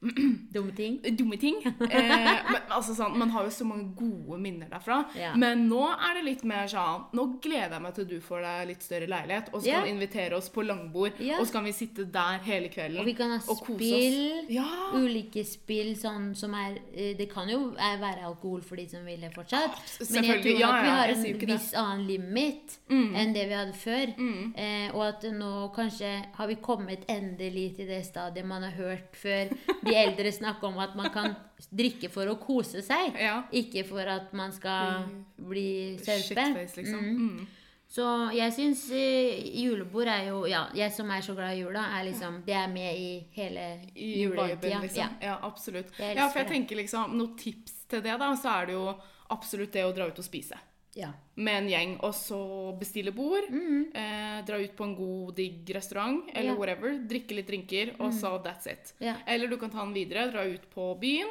[0.55, 0.98] Dumme ting.
[1.16, 1.57] dumme ting.
[1.94, 5.05] Eh, men altså sånn, Man har jo så mange gode minner derfra.
[5.18, 5.32] Ja.
[5.38, 8.68] Men nå er det litt mer sånn Nå gleder jeg meg til du får deg
[8.68, 9.92] litt større leilighet, og skal Ja.
[9.92, 11.38] invitere oss på langbord, Ja.
[11.40, 13.78] og så kan vi sitte der hele kvelden Og vi kan ha og kose oss.
[13.78, 14.46] spill.
[14.55, 14.66] Ja.
[14.94, 19.20] Ulike spill sånn som er eh, Det kan jo være alkohol for de som vil
[19.20, 19.78] det fortsatt.
[20.11, 21.48] Men jeg tror Ja, at vi har en det.
[21.48, 24.14] viss annen limit enn det vi hadde før.
[24.57, 29.14] Eh, og at nå kanskje har vi kommet endelig til det stadiet man har hørt
[29.16, 29.48] før
[29.84, 31.34] de eldre snakke om at man kan
[31.70, 33.14] drikke for å kose seg.
[33.20, 33.42] Ja.
[33.55, 35.05] Ikke for at man skal
[35.36, 36.49] bli sørpe.
[36.76, 37.05] Liksom.
[37.05, 37.47] Mm.
[37.95, 41.84] Så jeg syns eh, julebord er jo Ja, jeg som er så glad i jula,
[41.95, 44.80] er liksom Det er med i hele juletida.
[44.82, 44.99] liksom.
[44.99, 45.09] Ja.
[45.20, 45.92] Ja, absolutt.
[46.01, 48.88] Ja, for jeg tenker liksom Noen tips til det, da, så er det jo
[49.34, 50.59] absolutt det å dra ut og spise.
[50.97, 51.09] Ja.
[51.36, 56.28] med en gjeng, og så bestille bord, eh, dra ut på en god, digg restaurant,
[56.32, 56.57] eller Ja.
[56.59, 58.92] whatever, drikke litt drinker, og så that's it.
[59.01, 59.16] Ja.
[59.26, 61.26] Eller du kan ta den videre, dra ut på byen.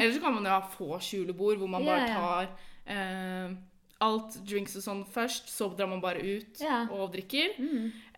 [0.00, 2.48] Eller så kan man jo ha få skjulebord, hvor man Ja, bare tar
[2.86, 3.54] eh,
[4.00, 6.86] alt, drinks og sånn først, så drar man bare ut Ja.
[6.90, 7.56] og drikker.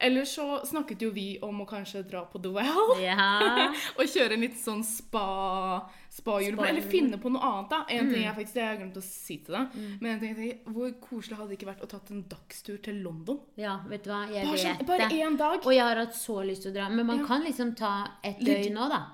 [0.01, 3.01] Eller så snakket jo vi om å kanskje dra på The Well.
[3.01, 3.73] ja.
[3.99, 6.11] Og kjøre en litt sånn spa spa-julebord.
[6.11, 6.69] Spa-julebord.
[6.69, 7.85] Eller finne på noe annet, da.
[7.89, 8.13] En Mm.
[8.13, 9.69] ting jeg faktisk, Det har jeg glemt å si til deg.
[10.01, 13.41] Men jeg tenker, hvor koselig hadde det ikke vært å tatt en dagstur til London?
[13.57, 15.19] ja, vet du hva, jeg Bare, vet sånn, bare det.
[15.21, 15.61] én dag.
[15.67, 16.89] Og jeg har hatt så lyst til å dra.
[16.91, 17.27] Men man Ja.
[17.27, 19.07] kan liksom ta et døgn nå, da.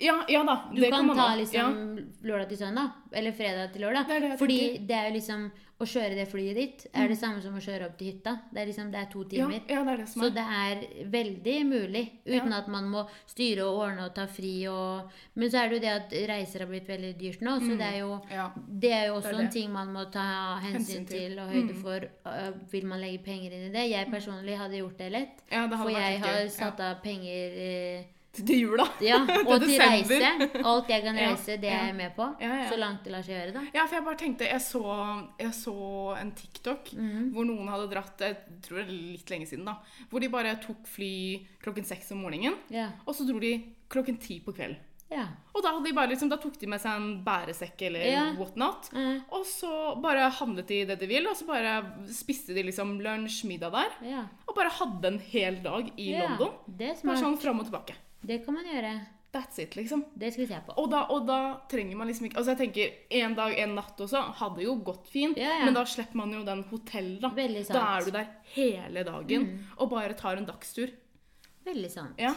[0.00, 0.54] Ja, ja da.
[0.74, 1.76] Du det kan, ta liksom
[2.26, 2.90] lørdag til søndag.
[3.12, 4.08] Eller fredag til lørdag.
[4.08, 4.80] Det det Fordi tenker.
[4.80, 4.86] Mm.
[4.88, 7.88] det er jo liksom Å kjøre det flyet ditt er det samme som å kjøre
[7.88, 8.36] opp til hytta.
[8.54, 9.56] Det er liksom, det er to timer.
[9.68, 12.58] ja, det er Så det er veldig mulig, uten Ja.
[12.60, 15.80] at man må styre og ordne og ta fri og Men så er det jo
[15.82, 18.50] det at reiser har blitt veldig dyrt nå, så det er jo Ja.
[18.68, 19.38] det er jo også Mm.
[19.40, 21.30] Er en ting man må ta hensyn Hensyn til.
[21.30, 22.00] til og høyde for.
[22.24, 23.90] Uh, vil man legge penger inn i det?
[23.90, 25.42] Jeg personlig hadde gjort det lett.
[25.50, 28.04] Ja, For jeg har satt av penger eh,
[28.34, 28.86] Til jula.
[29.04, 30.18] ja, og til reise.
[30.64, 32.26] Alt jeg kan reise, det er jeg med på.
[32.42, 32.68] Ja, ja.
[32.70, 33.62] Så langt det lar seg gjøre, da.
[33.76, 34.82] Ja, for jeg bare tenkte Jeg så,
[35.40, 35.76] jeg så
[36.18, 37.28] en TikTok mm.
[37.36, 39.76] hvor noen hadde dratt Jeg tror det er litt lenge siden, da.
[40.10, 41.12] Hvor de bare tok fly
[41.62, 42.90] klokken seks om morgenen, Ja.
[43.06, 43.54] og så dro de
[43.92, 44.74] klokken ti på kveld.
[45.14, 45.28] ja.
[45.54, 48.22] Og da, de bare, liksom, da tok de med seg en bæresekk eller Ja.
[48.34, 48.88] whatnot.
[48.92, 49.20] Mm.
[49.36, 49.70] Og så
[50.02, 51.76] bare handlet de det de vil, og så bare
[52.10, 53.94] spiste de liksom lunsj, middag der.
[54.10, 54.24] ja.
[54.48, 56.24] Og bare hadde en hel dag i ja.
[56.26, 56.50] London.
[56.66, 57.94] Det Bare sånn fram og tilbake.
[58.26, 58.92] Det kan man gjøre.
[59.34, 60.04] That's it, liksom.
[60.14, 60.74] Det skal vi se på.
[60.78, 61.38] Og da, og da
[61.70, 65.08] trenger man liksom ikke Altså jeg tenker En dag, en natt også hadde jo gått
[65.10, 65.64] fint, Ja, ja.
[65.66, 67.32] men da slipper man jo den hotell, da.
[67.34, 67.74] Veldig sant.
[67.74, 67.80] Mm.
[67.80, 70.92] Da er du der hele dagen og bare tar en dagstur.
[71.66, 72.14] Veldig sant.
[72.22, 72.30] Ja.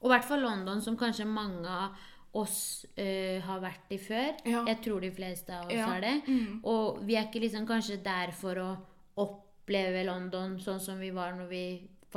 [0.00, 1.94] Og i hvert fall London, som kanskje mange av
[2.34, 4.32] oss øh, har vært i før.
[4.44, 4.64] Ja.
[4.66, 5.86] Jeg tror de fleste av oss Ja.
[5.86, 5.92] Mm.
[5.92, 6.14] har det.
[6.66, 8.68] Og vi er ikke liksom kanskje der for å
[9.22, 11.64] oppleve London sånn som vi var når vi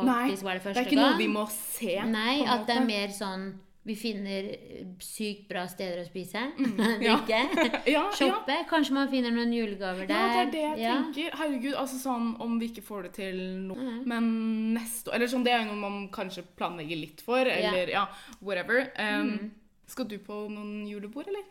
[0.06, 1.16] Nei, faktisk var det det er ikke gang.
[1.16, 1.95] noe vi må se.
[2.06, 3.48] Nei, at det er mer sånn
[3.88, 6.41] vi finner eh, sykt bra steder å spise.
[6.60, 6.80] Mm.
[7.08, 7.16] ja.
[7.24, 7.82] Drikke.
[7.95, 8.58] Ja, Shoppe.
[8.68, 10.18] Kanskje man finner noen julegaver der.
[10.18, 10.95] Ja, det er det jeg Ja.
[11.06, 11.38] tenker.
[11.39, 13.39] Herregud, altså sånn om vi ikke får det til
[13.70, 14.02] nå, mm.
[14.12, 14.28] men
[14.76, 18.04] neste år Eller sånn, det er jo noe man kanskje planlegger litt for, eller ja,
[18.41, 18.89] whatever.
[19.00, 19.52] Um, mm.
[19.88, 21.48] Skal du på noen julebord, eller?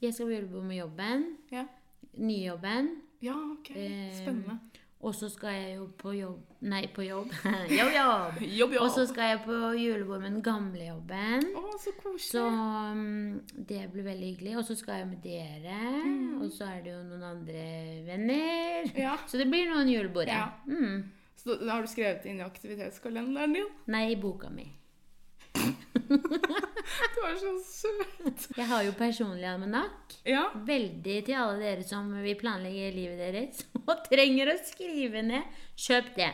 [0.00, 1.26] Jeg skal på julebord med jobben.
[1.50, 1.66] Ja.
[2.22, 2.94] Nyjobben.
[3.20, 3.74] Ja, ok.
[3.74, 4.14] Spennende.
[4.22, 4.60] Spennende.
[5.00, 7.30] Og så skal jeg jo på jobb Nei, på jobb.
[7.78, 8.40] jobb, jobb.
[8.58, 8.74] Jobb, jobb.
[8.84, 11.46] Og så skal jeg på julebord med den gamle jobben.
[11.56, 12.26] Å, så koselig.
[12.34, 14.58] Så um, det blir veldig hyggelig.
[14.60, 15.78] Og så skal jeg med dere.
[16.04, 16.42] Mm.
[16.42, 17.64] Og så er det jo noen andre
[18.10, 18.90] venner.
[18.92, 19.16] Ja.
[19.24, 20.50] Så det blir noen julebord, ja.
[20.68, 21.08] Mm.
[21.40, 23.72] Så da har du skrevet inn i aktivitetskalenderen din?
[23.88, 24.68] Nei, i boka mi.
[27.14, 28.46] Du er så søt.
[28.56, 30.16] Jeg har jo personlig almanakk.
[30.26, 30.46] Ja.
[30.66, 35.46] Veldig til alle dere som vil planlegge livet deres og trenger å skrive ned.
[35.80, 36.30] Kjøp det.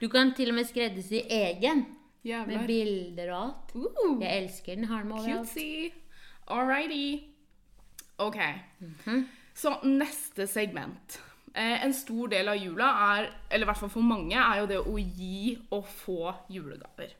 [0.00, 1.86] Du kan til og med skreddersy egen.
[2.24, 3.74] Med bilder og alt.
[3.74, 4.88] Uh, Jeg elsker den.
[4.90, 5.48] Har den overalt.
[5.48, 5.92] cutesy.
[6.50, 7.04] Alrighty.
[8.20, 8.36] Ok.
[8.84, 9.22] Mhm.
[9.60, 11.18] Så neste segment.
[11.54, 12.86] Eh, en stor del av jula
[13.16, 17.16] er, eller i hvert fall for mange, er jo det å gi og få julegaver.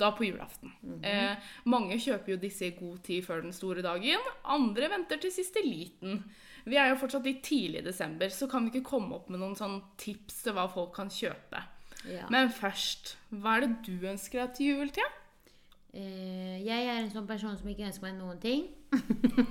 [0.00, 0.72] Da på julaften.
[0.82, 1.00] Mhm.
[1.04, 4.18] eh, mange kjøper jo disse i god tid før den store dagen.
[4.44, 6.22] Andre venter til siste liten.
[6.64, 9.40] Vi er jo fortsatt litt tidlig i desember, så kan vi ikke komme opp med
[9.40, 11.62] noen sånn tips til hva folk kan kjøpe.
[12.08, 12.26] Ja.
[12.32, 15.08] Men først, hva er det du ønsker deg til jul, Thea?
[15.92, 18.68] Eh, jeg er en sånn person som ikke ønsker meg noen ting.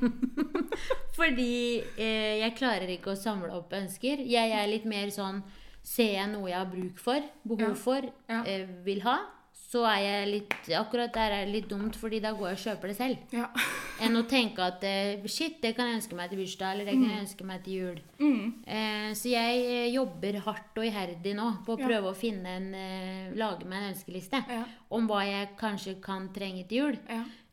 [1.17, 4.21] Fordi eh, jeg klarer ikke å samle opp ønsker.
[4.25, 5.41] Jeg er litt mer sånn
[5.89, 8.41] Ser jeg noe jeg har bruk for, behov for, Ja.
[8.45, 9.13] eh, vil ha,
[9.69, 12.63] så er jeg litt Akkurat der er det litt dumt, fordi da går jeg og
[12.63, 13.17] kjøper det selv.
[13.35, 13.47] Ja.
[14.05, 16.95] Enn å tenke at eh, shit, det kan jeg ønske meg til bursdag, eller det
[16.97, 17.99] kan jeg ønske meg til jul.
[18.17, 18.45] Mm.
[18.65, 21.85] Eh, så jeg eh, jobber hardt og iherdig nå på å Ja.
[21.89, 24.63] prøve å finne en eh, Lage meg en ønskeliste Ja.
[24.89, 26.97] om hva jeg kanskje kan trenge til jul.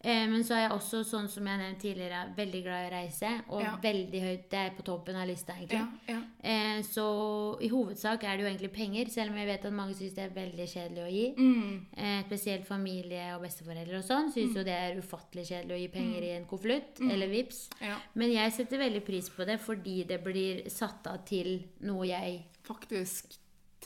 [0.07, 2.93] Eh, men så er jeg også, sånn som jeg nevnte tidligere, veldig glad i å
[2.95, 3.31] reise.
[3.51, 3.77] Og Ja.
[3.83, 5.83] veldig høyt Det er på toppen av lista, egentlig.
[6.07, 6.15] Ja.
[6.15, 6.21] ja.
[6.43, 9.95] Eh, så i hovedsak er det jo egentlig penger, selv om jeg vet at mange
[9.95, 11.35] syns det er veldig kjedelig å gi.
[11.37, 11.87] Mm.
[11.97, 15.89] Eh, spesielt familie og besteforeldre og sånn syns jo det er ufattelig kjedelig å gi
[15.89, 17.69] penger i en konvolutt eller vips.
[18.15, 22.45] Men jeg setter veldig pris på det fordi det blir satt av til noe jeg
[22.67, 23.37] Faktisk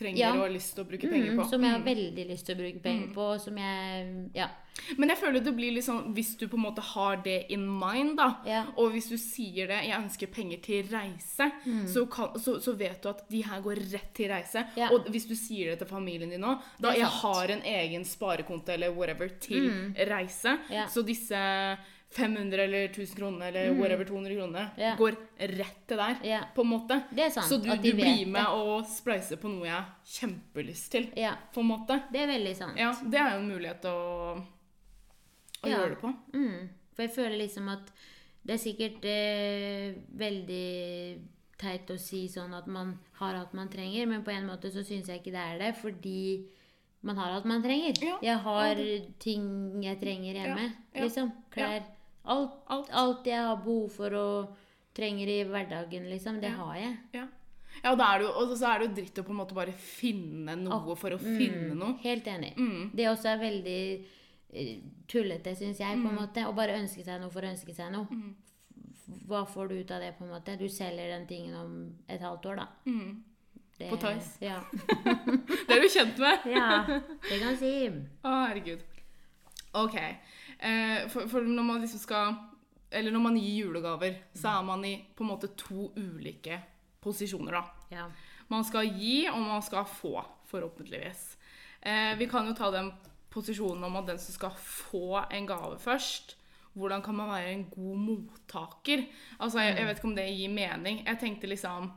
[0.01, 0.33] trenger Ja.
[0.33, 1.47] og har lyst til å bruke penger mm, på.
[1.51, 1.87] Som jeg har Mm.
[1.93, 4.49] veldig lyst til å bruke penger på, som jeg Ja.
[4.97, 7.67] Men jeg føler det blir litt sånn Hvis du på en måte har det in
[7.69, 8.65] mind, da, Ja.
[8.79, 11.53] og hvis du sier det 'Jeg ønsker penger til reise',
[11.87, 14.65] så, kan, så, så vet du at de her går rett til reise.
[14.77, 14.89] Ja.
[14.91, 17.23] Og hvis du sier det til familien din nå Da jeg sant.
[17.23, 20.87] har en egen sparekonto eller whatever til reise, Ja.
[20.87, 21.77] så disse
[22.11, 24.97] 500 eller 1000 kroner eller whatever 200 kroner, yeah.
[24.99, 26.45] går rett til der, Yeah.
[26.55, 26.97] på en måte.
[27.31, 27.47] Sant.
[27.47, 28.47] Så du, du blir med det.
[28.51, 31.37] og spleiser på noe jeg har kjempelyst til, Yeah.
[31.55, 32.01] på en måte.
[32.11, 32.77] det er veldig sant.
[32.79, 33.97] Ja, det er jo en mulighet å,
[35.63, 35.77] å Ja.
[35.77, 36.15] gjøre det på.
[36.35, 36.69] Mm.
[36.97, 37.93] For jeg føler liksom at
[38.43, 41.21] det er sikkert eh, veldig
[41.61, 44.83] teit å si sånn at man har alt man trenger, men på en måte så
[44.83, 46.49] syns jeg ikke det er det, fordi
[47.03, 47.95] man har alt man trenger.
[48.03, 48.81] Ja, jeg har
[49.21, 51.31] ting jeg trenger hjemme, liksom.
[51.55, 51.85] Klær.
[52.25, 52.91] Alt, Alt.
[52.93, 54.57] alt jeg har behov for og
[54.95, 56.57] trenger i hverdagen, liksom, det Ja.
[56.65, 56.97] har jeg.
[57.15, 57.27] Ja,
[57.85, 59.73] ja og, det jo, og så er det jo dritt å på en måte bare
[59.73, 61.97] finne noe for å finne noe.
[62.03, 62.55] Helt enig.
[62.57, 62.91] Mm.
[62.95, 64.05] Det også er veldig
[64.53, 66.03] eh, tullete, syns jeg, Mm.
[66.05, 66.45] på en måte.
[66.47, 68.07] Å bare ønske seg noe for å ønske seg noe.
[68.11, 68.35] Mm.
[69.27, 70.57] Hva får du ut av det, på en måte?
[70.59, 72.67] Du selger den tingen om et halvt år, da.
[72.87, 73.23] Mm.
[73.79, 74.37] Det, På Toys.
[74.41, 74.61] Ja.
[75.67, 76.39] Det er du kjent med.
[76.53, 76.85] ja,
[77.31, 77.89] det kan si.
[78.25, 78.83] Å, herregud.
[79.73, 79.97] Ok.
[80.61, 82.35] Eh, for, for når man liksom skal
[82.91, 86.59] Eller når man gir julegaver, så er man i på en måte to ulike
[87.01, 87.87] posisjoner, da.
[87.95, 88.09] Ja.
[88.51, 90.17] Man skal gi, og man skal få,
[90.51, 91.23] forhåpentligvis.
[91.81, 92.91] Eh, vi kan jo ta den
[93.31, 96.37] posisjonen om at den som skal få en gave først
[96.75, 99.01] Hvordan kan man være en god mottaker?
[99.39, 101.01] Altså, jeg, jeg vet ikke om det gir mening.
[101.03, 101.89] Jeg tenkte liksom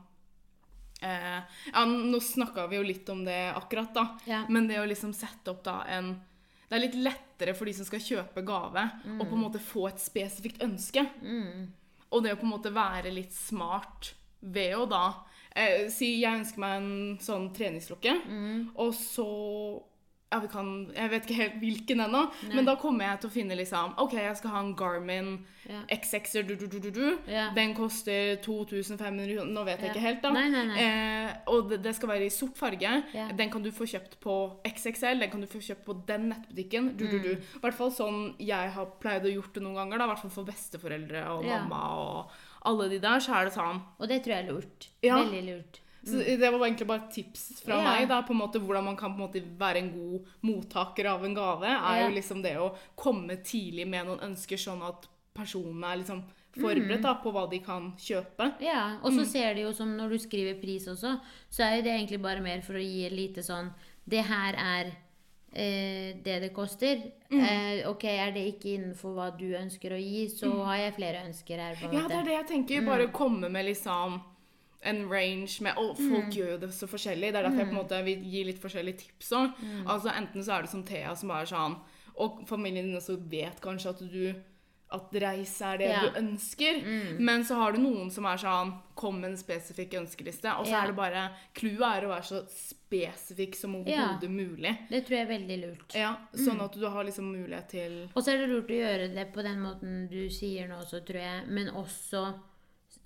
[0.98, 4.06] eh, Ja, nå snakka vi jo litt om det akkurat, da.
[4.26, 4.40] Ja.
[4.50, 6.16] Men det å liksom sette opp da en
[6.66, 6.98] Det er litt
[7.44, 8.84] lettere for de som skal kjøpe gave,
[9.20, 11.04] å på en måte få et spesifikt ønske.
[11.22, 11.68] Mm.
[12.10, 15.04] Og det å på en måte være litt smart ved å da
[15.56, 18.70] eh, Si jeg ønsker meg en sånn treningsklokke, Mm.
[18.76, 19.28] og så
[20.32, 22.20] ja, vi kan, Jeg vet ikke helt hvilken ennå,
[22.54, 25.28] men da kommer jeg til å finne liksom OK, jeg skal ha en Garmin
[25.68, 25.80] Ja.
[25.88, 27.18] XX-er du, du, du, du, du.
[27.30, 27.50] Ja.
[27.54, 29.52] Den koster 2500 kroner.
[29.54, 29.92] Nå vet jeg Ja.
[29.94, 30.32] ikke helt, da.
[30.34, 30.76] Nei, nei, nei.
[30.82, 32.90] Eh, og det, det skal være i sort farge.
[33.38, 34.34] Den kan du få kjøpt på
[34.66, 35.20] XXL.
[35.22, 36.96] Den kan du få kjøpt på den nettbutikken.
[36.98, 37.22] Du, du, Mm.
[37.22, 37.30] du.
[37.30, 39.98] I hvert fall sånn jeg har pleid å gjort det noen ganger.
[39.98, 42.30] da, I hvert fall for besteforeldre og mamma og
[42.66, 43.20] alle de der.
[43.20, 43.80] Så er det sånn.
[44.00, 44.88] Og det tror jeg er lurt.
[45.02, 45.80] Veldig lurt.
[46.04, 47.88] Så det var egentlig bare tips fra yeah.
[47.88, 48.08] Meg.
[48.08, 51.24] da, på en måte Hvordan man kan på en måte være en god mottaker av
[51.24, 51.66] en gave.
[51.66, 52.04] er yeah.
[52.04, 56.24] jo liksom det å komme tidlig med noen ønsker, sånn at personene er liksom
[56.54, 57.02] forberedt Mm.
[57.02, 58.52] da, på hva de kan kjøpe.
[58.62, 61.16] Ja, og så ser de jo som når du skriver pris også,
[61.50, 63.72] så er jo det egentlig bare mer for å gi et lite sånn
[64.06, 64.92] Det her er
[65.54, 67.00] eh, det det koster.
[67.30, 71.24] Eh, ok, er det ikke innenfor hva du ønsker å gi, så har jeg flere
[71.24, 71.74] ønsker her.
[71.74, 72.02] på en måte.
[72.02, 72.86] Ja, det er det jeg tenker.
[72.86, 74.20] Bare komme med liksom
[74.84, 77.32] en range med Og folk gjør jo det så forskjellig.
[77.32, 79.52] Det er derfor jeg på en måte vil gi litt forskjellige tips òg.
[79.86, 81.78] Altså, enten så er det som Thea, som bare sånn
[82.16, 84.34] Og familien din også vet kanskje at du
[84.94, 86.00] at reise er det Ja.
[86.02, 87.18] du ønsker.
[87.18, 90.46] Men så har du noen som er sånn Kom med en spesifikk ønskeliste.
[90.60, 90.82] Og så Ja.
[90.84, 93.80] er det bare Clouet er å være så spesifikk som Ja.
[94.14, 94.78] overhodet mulig.
[94.90, 95.94] Det tror jeg er veldig lurt.
[95.94, 99.14] Ja, Sånn at du har liksom mulighet til Og så er det lurt å gjøre
[99.14, 101.46] det på den måten du sier nå også, tror jeg.
[101.48, 102.34] Men også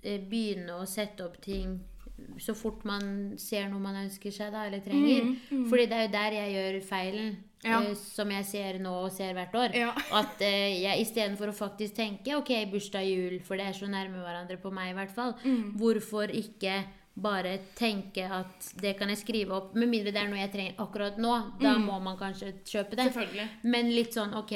[0.01, 1.79] begynne å sette opp ting
[2.39, 5.29] så fort man ser noe man ønsker seg, da, eller trenger.
[5.69, 7.79] Fordi det er jo der jeg gjør feilen, Mm, Ja.
[7.83, 9.73] Uh, som jeg ser nå og ser hvert år.
[9.75, 9.89] Ja.
[10.21, 14.21] At uh, jeg istedenfor å faktisk tenke ok, bursdag, jul, for det er så nærme
[14.23, 15.73] hverandre på meg i hvert fall, Mm.
[15.75, 16.77] hvorfor ikke
[17.17, 20.75] bare tenke at det kan jeg skrive opp, med mindre det er noe jeg trenger
[20.79, 21.33] akkurat nå.
[21.59, 23.09] Da må man kanskje kjøpe det.
[23.13, 23.49] Mm.
[23.63, 24.53] Men litt sånn OK,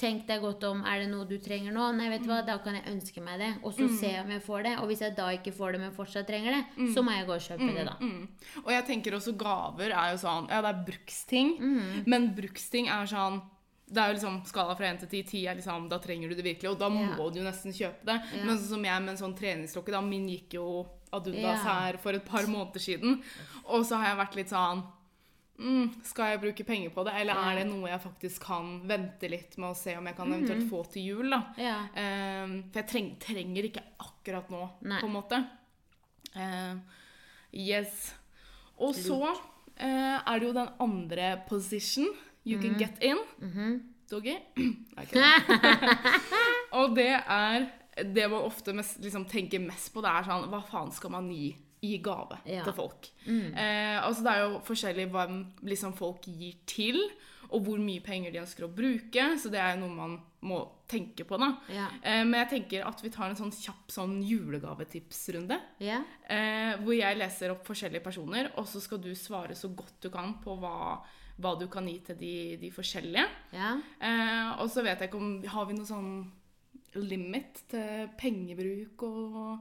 [0.00, 0.84] tenk deg godt om.
[0.88, 1.90] Er det noe du trenger nå?
[1.96, 3.50] Nei, vet du hva, da kan jeg ønske meg det.
[3.62, 3.98] Og så Mm.
[3.98, 4.78] se om jeg får det.
[4.78, 7.34] Og hvis jeg da ikke får det, men fortsatt trenger det, så må jeg gå
[7.34, 7.96] og kjøpe det, da.
[8.00, 8.28] Mm.
[8.64, 12.04] Og jeg tenker også gaver er jo sånn Ja, det er bruksting, Mm.
[12.06, 13.42] men bruksting er sånn
[13.88, 15.22] det er jo liksom skala fra 1 til 10.
[15.30, 17.24] 10 er liksom, Da trenger du det virkelig, og da må yeah.
[17.32, 18.18] du jo nesten kjøpe det.
[18.34, 18.44] Yeah.
[18.44, 20.68] Men sånn som jeg med en sånn treningsklokke, da min gikk jo
[21.14, 21.56] ad yeah.
[21.64, 23.20] Her for et par måneder siden.
[23.64, 24.82] Og så har jeg vært litt sånn
[25.56, 29.32] mm, Skal jeg bruke penger på det, eller er det noe jeg faktisk kan vente
[29.32, 31.32] litt med å se om jeg kan eventuelt få til jul?
[31.32, 31.42] da?
[31.56, 35.00] Ehm, for jeg treng, trenger ikke akkurat nå, Nei.
[35.00, 35.42] på en måte.
[36.36, 36.76] Uh,
[37.56, 38.10] yes.
[38.76, 42.12] Og så uh, er det jo den andre position
[42.44, 43.18] you can get in.
[43.40, 43.80] Mm -hmm.
[44.10, 44.36] Doggy.
[46.78, 47.66] Og det er
[48.14, 50.00] det man ofte mest, liksom, tenker mest på.
[50.04, 52.64] Det er sånn Hva faen skal man gi i gave Ja.
[52.64, 53.08] til folk?
[53.26, 55.26] Eh, altså Det er jo forskjellig hva
[55.62, 56.98] liksom, folk gir til,
[57.50, 59.38] og hvor mye penger de ønsker å bruke.
[59.38, 60.58] Så det er jo noe man må
[60.88, 61.36] tenke på.
[61.38, 61.52] da.
[61.68, 61.86] Ja.
[62.02, 65.60] Eh, men jeg tenker at vi tar en sånn kjapp sånn julegavetipsrunde.
[65.80, 66.02] Ja.
[66.28, 70.10] Eh, hvor jeg leser opp forskjellige personer, og så skal du svare så godt du
[70.10, 71.00] kan på hva,
[71.38, 73.24] hva du kan gi til de, de forskjellige.
[73.54, 73.76] ja.
[74.02, 76.12] Eh, og så vet jeg ikke om Har vi noe sånn
[76.98, 79.58] limit til pengebruk og,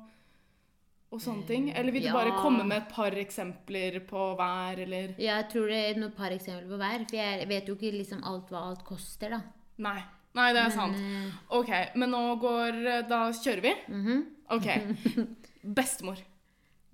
[1.12, 1.68] og sånne ting?
[1.76, 2.16] Eller vil du ja.
[2.18, 6.34] bare komme med et par eksempler på hver, eller Jeg tror det er noen par
[6.34, 7.06] eksempler på hver.
[7.10, 9.42] For jeg vet jo ikke liksom alt hva alt koster, da.
[9.86, 10.00] Nei.
[10.38, 10.98] Nei, det er Men, sant.
[10.98, 13.76] eh, Ok, men nå går Da kjører vi?
[13.90, 14.26] mhm.
[14.50, 14.68] Ok.
[15.78, 16.18] Bestemor.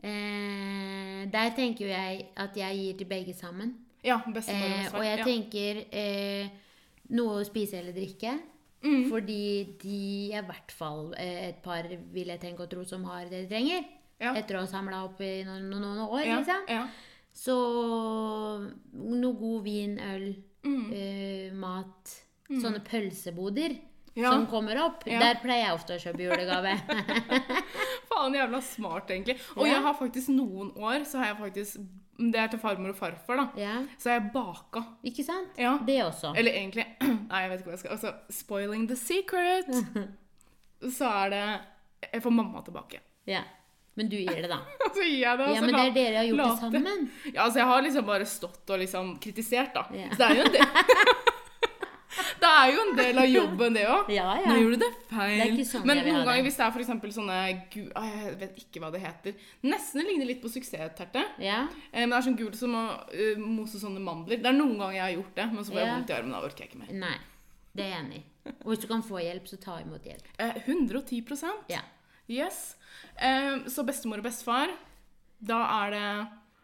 [0.03, 3.75] eh, der tenker jo jeg at jeg gir til begge sammen.
[4.03, 5.23] Ja, bestemor og Eh, og jeg ja.
[5.25, 6.47] tenker eh,
[7.15, 8.33] noe å spise eller drikke.
[8.83, 9.05] Mm.
[9.09, 9.99] Fordi de
[10.35, 13.45] er i hvert fall eh, et par, vil jeg tenke og tro, som har det
[13.45, 13.85] de trenger.
[14.19, 14.33] Ja.
[14.35, 16.89] Etter å ha samla opp i noen, noen, noen år, ja, liksom.
[17.33, 17.55] Så
[18.93, 20.33] noe god vin, øl,
[20.63, 20.93] Mm.
[20.95, 22.11] eh, mat.
[22.47, 23.73] Sånne pølseboder
[24.15, 24.31] Ja.
[24.31, 25.01] som kommer opp.
[25.07, 25.19] Ja.
[25.19, 26.75] Der pleier jeg ofte å kjøpe julegave.
[28.09, 29.35] Faen jævla smart, egentlig.
[29.57, 29.73] Og Ja.
[29.73, 31.81] jeg har faktisk noen år så har jeg faktisk
[32.17, 33.45] Det er til farmor og farfar, da.
[33.57, 34.83] ja, Så jeg baka.
[35.03, 35.55] ikke sant?
[35.57, 35.77] Ja.
[35.87, 36.33] Det også.
[36.37, 36.85] Eller egentlig
[37.31, 39.71] Nei, jeg vet ikke hva jeg skal Altså, spoiling the secret.
[40.97, 41.43] Så er det
[42.13, 42.99] Jeg får mamma tilbake.
[43.25, 43.41] Ja.
[43.95, 44.59] Men du gir det, da.
[44.95, 45.49] Så gir jeg det.
[45.55, 47.11] Ja, men det er dere har gjort det sammen.
[47.33, 49.85] Ja, altså jeg har liksom bare stått og liksom kritisert, da.
[49.93, 50.09] Ja.
[50.13, 51.29] Så det er jo en del
[52.43, 54.09] Det er jo en del av jobben, det òg.
[54.19, 54.49] Ja, ja.
[54.51, 55.33] Nå gjorde du det feil.
[55.39, 57.37] Det er ikke sånn Men jeg vil noen ganger hvis det er eksempel sånne
[57.73, 57.81] gu...
[57.99, 59.37] ah, Jeg vet ikke hva det heter.
[59.71, 61.23] Nesten ligner litt på suksessterte.
[61.43, 61.61] Ja.
[61.91, 64.41] Eh, Men det er sånn gult som å uh, mose sånne mandler.
[64.43, 66.35] Det er noen ganger jeg har gjort det, men så får jeg vondt i armen.
[66.37, 66.93] Da orker jeg ikke mer.
[67.07, 67.17] Nei.
[67.73, 68.25] Det er jeg enig i.
[68.53, 70.27] Og hvis du kan få hjelp, så ta imot hjelp.
[70.37, 71.79] Eh, 110% Ja.
[72.29, 72.75] Yes.
[73.17, 74.71] Eh, så bestemor og bestefar,
[75.43, 76.07] da er det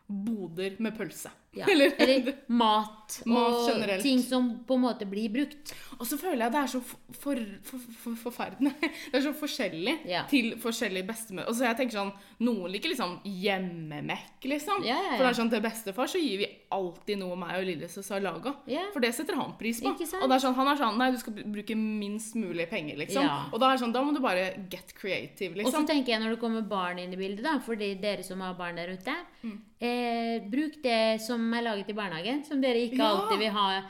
[0.10, 1.32] boder med pølse.
[1.58, 1.66] Ja.
[1.66, 2.96] Eller, Eller mat
[3.26, 4.04] Mat og generelt.
[4.06, 5.72] ting som på en måte blir brukt.
[5.98, 8.70] Og så føler jeg det er så for, for, for, for, forferdende.
[9.10, 10.22] Det er så forskjellig Ja.
[10.30, 11.48] til forskjellige bestemødre.
[11.50, 12.12] Og så jeg tenker sånn,
[12.46, 14.86] Noen liker liksom hjemmemekk, liksom.
[14.86, 15.00] Ja.
[15.16, 18.24] For det er sånn til bestefar så gir vi alltid noe meg og lillesøster har
[18.28, 18.54] laga.
[18.94, 19.90] For det setter han pris på.
[19.96, 19.98] Og
[20.30, 23.26] det er sånn, han er sånn Nei, du skal bruke minst mulig penger, liksom.
[23.50, 25.90] Og da er det sånn, da må du bare get creative, Og så liksom.
[25.90, 28.78] tenker jeg når det kommer barn inn i bildet, da, fordi dere som har barn
[28.80, 29.58] der ute Mm.
[29.80, 33.10] Eh, Bruk det som er laget i barnehagen, som dere ikke Ja.
[33.16, 33.82] alltid vil ha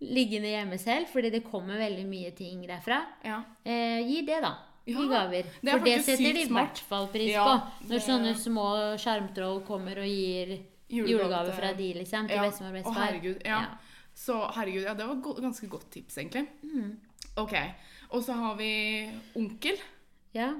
[0.00, 2.98] liggende hjemme selv, fordi det kommer veldig mye ting derfra.
[3.24, 3.42] Ja.
[3.64, 4.54] Eh, gi det, da.
[4.86, 5.00] Ja.
[5.02, 5.42] I gaver.
[5.62, 7.54] det For det setter de i hvert fall pris på.
[7.88, 8.66] Når sånne små
[9.02, 12.28] sjarmtroll kommer og gir Julegave fra de, liksom.
[12.28, 13.00] Til bestemor og bestefar.
[13.06, 13.40] herregud.
[13.44, 13.64] Ja.
[14.14, 16.46] Så herregud, ja, det var go ganske godt tips, egentlig.
[16.62, 17.00] Mm.
[17.36, 17.54] Ok.
[18.12, 19.76] Og så har vi onkel.
[20.34, 20.52] Ja.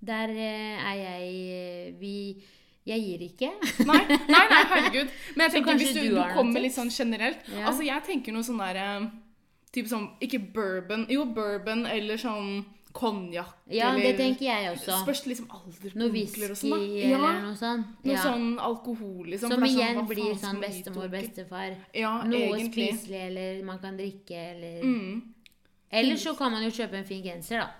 [0.00, 2.42] Der eh, er jeg eh, Vi
[2.86, 3.48] Jeg gir ikke.
[3.88, 5.08] Nei, nei, nei, herregud.
[5.36, 7.66] Men jeg tenker hvis du, du du kommer litt sånn generelt Ja.
[7.70, 9.10] Altså, jeg tenker noe sånn der
[9.74, 12.64] Typ sånn Ikke bourbon Jo, bourbon eller sånn
[12.94, 15.00] konjakk Ja, eller det tenker jeg også.
[15.02, 16.70] Spørs liksom alder Noe whisky sånn.
[16.70, 16.76] da.
[16.76, 17.86] eller Ja, noe sånt.
[18.04, 18.20] noe Ja.
[18.22, 19.50] sånn alkohol, liksom.
[19.50, 21.74] Som igjen sånn, igjen blir sånn gi til bestemor, bestefar.
[21.94, 22.92] Ja, Noe egentlig.
[22.92, 25.22] spiselig, eller man kan drikke, eller Mm.
[25.90, 27.70] Eller så kan man jo kjøpe en fin genser, da.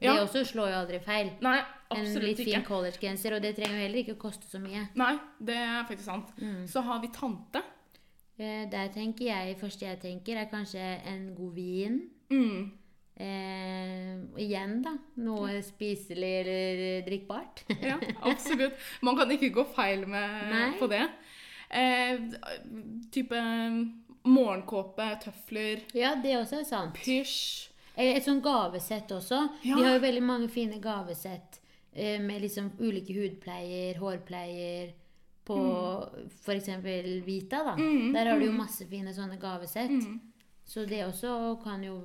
[0.00, 0.16] Det Ja.
[0.24, 1.30] også slår jo aldri feil.
[1.40, 1.62] Nei,
[1.94, 4.88] En litt fin collegegenser, og det trenger jo heller ikke å koste så mye.
[4.98, 6.32] Nei, det er faktisk sant.
[6.40, 6.64] Mm.
[6.66, 7.62] Så har vi tante.
[8.38, 12.00] Eh, Der tenker jeg, første jeg tenker, er kanskje en god vin.
[12.30, 12.72] Mm.
[13.16, 14.96] Eh, igjen, da.
[15.24, 17.62] Noe spiselig eller drikkbart.
[17.80, 17.96] Ja,
[18.30, 18.74] absolutt.
[19.06, 20.66] Man kan ikke gå feil med, Nei.
[20.80, 21.04] på det.
[21.70, 22.18] Eh,
[23.14, 23.40] type
[24.26, 26.94] morgenkåpe, tøfler, ja, det også er sant.
[26.98, 27.70] pysj.
[27.96, 29.38] Eh, Et sånt gavesett også.
[29.64, 29.76] Ja.
[29.78, 31.60] De har jo veldig mange fine gavesett
[32.20, 34.92] med liksom ulike hudpleier, hårpleier
[35.46, 35.56] på
[36.42, 36.68] for f.eks.
[37.26, 37.62] Vita.
[37.64, 37.74] da.
[37.78, 39.90] Mm, Der har du jo masse fine sånne gavesett.
[39.90, 40.20] Mm.
[40.66, 42.00] Så det også kan jo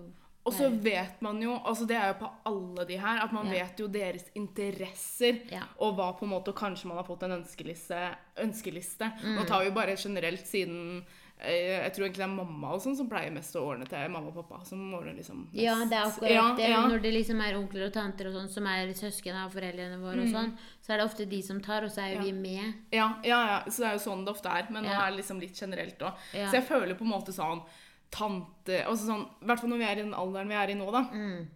[0.45, 3.45] Og så vet man jo, altså det er jo på alle de her, at man
[3.45, 3.51] Ja.
[3.65, 5.41] vet jo deres interesser.
[5.51, 5.63] Ja.
[5.79, 8.15] Og hva på en måte, kanskje man har fått en ønskeliste.
[8.37, 9.11] ønskeliste.
[9.23, 9.35] Mm.
[9.35, 11.03] Nå tar vi bare generelt siden eh,
[11.41, 14.29] Jeg tror egentlig det er mamma og sånn som pleier mest å ordne til mamma
[14.29, 14.59] og pappa.
[14.65, 15.55] som ordner liksom mest.
[15.57, 16.69] Ja, det er akkurat Ja, det.
[16.69, 16.81] ja.
[16.87, 20.21] Når det liksom er onkler og tanter og sånn, som er søsken av foreldrene våre,
[20.21, 22.25] og sånn, så er det ofte de som tar, og så er jo Mm.
[22.25, 22.31] Ja.
[22.31, 22.73] vi med.
[22.91, 24.67] Ja, ja, ja, så det er jo sånn det ofte er.
[24.69, 26.13] Men nå er det liksom litt generelt òg.
[26.31, 27.63] Så jeg føler på en måte sånn
[28.11, 30.73] tante altså sånn, I hvert fall når vi er i den alderen vi er i
[30.75, 31.03] nå, da.
[31.11, 31.47] Mm.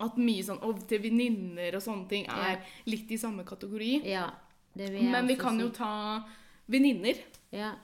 [0.00, 4.04] At mye sånn og til venninner og sånne ting er litt i samme kategori.
[4.06, 4.30] Ja.
[4.74, 5.62] Det vil jeg Men vi kan si.
[5.62, 6.24] jo ta
[6.68, 7.14] venninner.
[7.52, 7.74] Ja.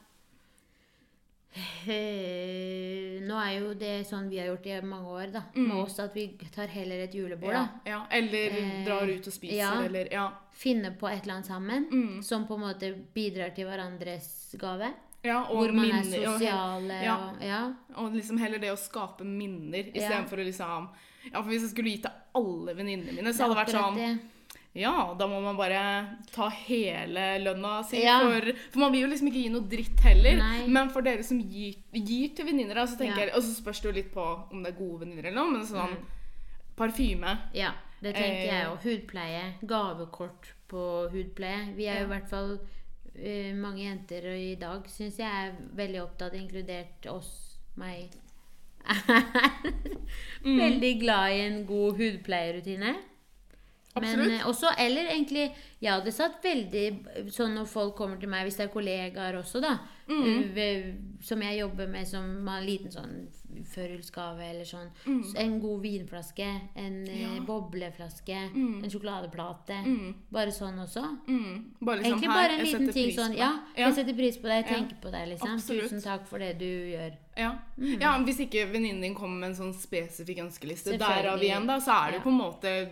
[1.55, 5.43] Eh, Nå er jo det sånn vi har gjort i mange år, da.
[5.57, 7.59] Med oss at vi tar heller et julebord, Mm.
[7.59, 7.91] Ja, da.
[7.91, 8.07] ja.
[8.11, 9.83] Eller Eh, drar ut og spiser, ja.
[9.83, 10.31] eller Ja.
[10.53, 12.23] Finne på et eller annet sammen Mm.
[12.23, 14.93] som på en måte bidrar til hverandres gave.
[15.25, 17.17] ja og Hvor man er sosiale og ja.
[17.17, 17.73] og Ja.
[17.97, 19.93] Og liksom heller det å skape minner Ja.
[19.93, 20.89] istedenfor å liksom
[21.33, 23.95] Ja, for hvis jeg skulle gi til alle venninnene mine, så hadde det vært sånn
[23.97, 24.19] det.
[24.79, 25.81] Ja, da må man bare
[26.31, 28.05] ta hele lønna si.
[28.05, 28.21] Ja.
[28.23, 30.37] For, for man vil jo liksom ikke gi noe dritt heller.
[30.39, 30.61] Nei.
[30.71, 33.35] Men for dere som gir, gir til venninner, da, så tenker Ja.
[33.37, 35.67] Og så spørs det jo litt på om det er gode venninner eller noe, men
[35.67, 36.07] sånn Mm.
[36.79, 38.71] parfyme Ja, det tenker jeg Eh.
[38.71, 38.79] òg.
[38.87, 39.43] Hudpleie.
[39.67, 41.75] Gavekort på hudpleie.
[41.75, 46.01] Vi er jo i hvert fall uh, mange jenter i dag, syns jeg, er veldig
[46.07, 48.07] opptatt, inkludert oss, meg,
[48.87, 49.03] er
[50.45, 52.95] veldig glad i en god hudpleierrutine.
[53.97, 54.41] Men Absolutt.
[54.41, 58.57] eh, også, eller egentlig Jeg hadde satt veldig sånn når folk kommer til meg, hvis
[58.57, 59.79] det er kollegaer også, da,
[60.09, 60.57] Mm.
[60.57, 63.29] eh, som jeg jobber med, som har en liten sånn
[63.75, 64.91] førjulsgave eller sånn.
[65.07, 65.35] mm.
[65.37, 67.23] En god vinflaske, en eh.
[67.23, 67.41] Ja.
[67.47, 68.85] bobleflaske, Mm.
[68.85, 69.79] en sjokoladeplate.
[69.87, 70.15] Mm.
[70.31, 71.03] Bare sånn også.
[71.29, 71.65] Mm.
[71.81, 74.65] Bare liksom Egentlig bare en liten ting sånn på Ja, jeg setter pris på deg,
[74.67, 74.77] jeg Ja.
[74.79, 75.55] tenker på deg, liksom.
[75.55, 75.91] Absolutt.
[75.91, 77.17] Tusen takk for det du gjør.
[77.37, 77.59] Ja.
[77.79, 78.01] Mm.
[78.01, 82.07] ja, Hvis ikke venninnen din kommer med en sånn spesifikk ønskeliste, derav igjen, da, så
[82.09, 82.25] er det Ja.
[82.25, 82.91] på en måte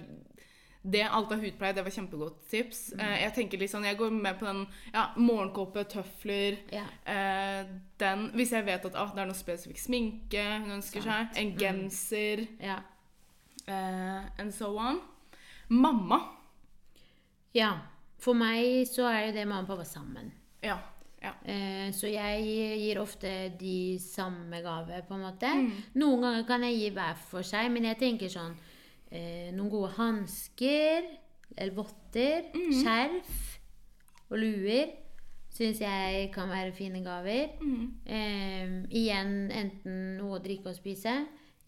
[0.82, 2.92] det, Alt av hudpleie, det var kjempegodt tips.
[2.94, 3.00] Mm.
[3.00, 4.60] Eh, jeg tenker litt sånn, jeg går med på den
[4.94, 6.88] ja, morgenkåpe, tøfler yeah.
[7.04, 7.66] eh,
[7.98, 11.50] den, Hvis jeg vet at ah, det er noe spesifikk sminke hun ønsker seg, en
[11.52, 11.58] Mm.
[11.58, 12.78] genser, ja.
[13.66, 15.00] eh, and so on.
[15.68, 16.20] Mamma.
[17.54, 17.72] Ja.
[18.18, 20.32] For meg så er jo det mamma og pappa sammen.
[20.64, 20.78] Ja.
[21.22, 21.34] ja.
[21.44, 22.42] Eh, Så jeg
[22.80, 25.46] gir ofte de samme gave, på en måte.
[25.54, 25.70] Mm.
[26.00, 28.56] Noen ganger kan jeg gi hver for seg, men jeg tenker sånn
[29.10, 31.08] eh, Noen gode hansker,
[31.56, 32.72] eller votter, Mm.
[32.82, 33.58] skjerf
[34.30, 34.90] og luer
[35.58, 37.54] syns jeg kan være fine gaver.
[37.60, 37.86] Mm.
[38.06, 41.14] Eh, igjen enten noe å drikke og spise.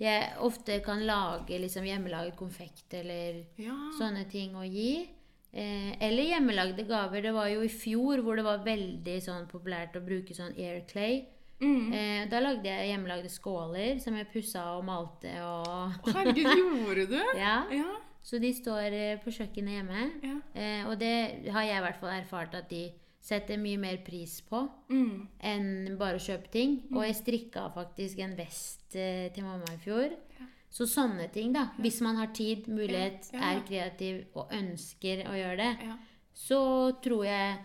[0.00, 3.74] Jeg ofte kan lage liksom hjemmelaget konfekt eller ja.
[3.98, 5.08] sånne ting å gi.
[5.52, 7.22] Eh, eller hjemmelagde gaver.
[7.26, 10.84] Det var jo i fjor hvor det var veldig sånn populært å bruke sånn air
[10.88, 11.24] clay.
[11.60, 11.92] Mm.
[11.92, 17.18] Eh, da lagde jeg hjemmelagde skåler som jeg pussa og malte og Herregud, gjorde du?
[17.38, 17.58] Ja.
[17.74, 17.90] Ja.
[18.22, 20.06] Så de står eh, på kjøkkenet hjemme.
[20.24, 20.34] ja.
[20.54, 22.86] Eh, og det har jeg i hvert fall erfart at de
[23.20, 25.28] setter mye mer pris på Mm.
[25.44, 26.78] enn bare å kjøpe ting.
[26.94, 30.10] Og jeg strikka faktisk en vest eh, til mamma i fjor.
[30.40, 30.46] Ja.
[30.70, 31.66] Så sånne ting, da.
[31.82, 35.96] Hvis man har tid, mulighet, er kreativ og ønsker å gjøre det, ja.
[36.32, 36.60] så
[37.02, 37.58] tror jeg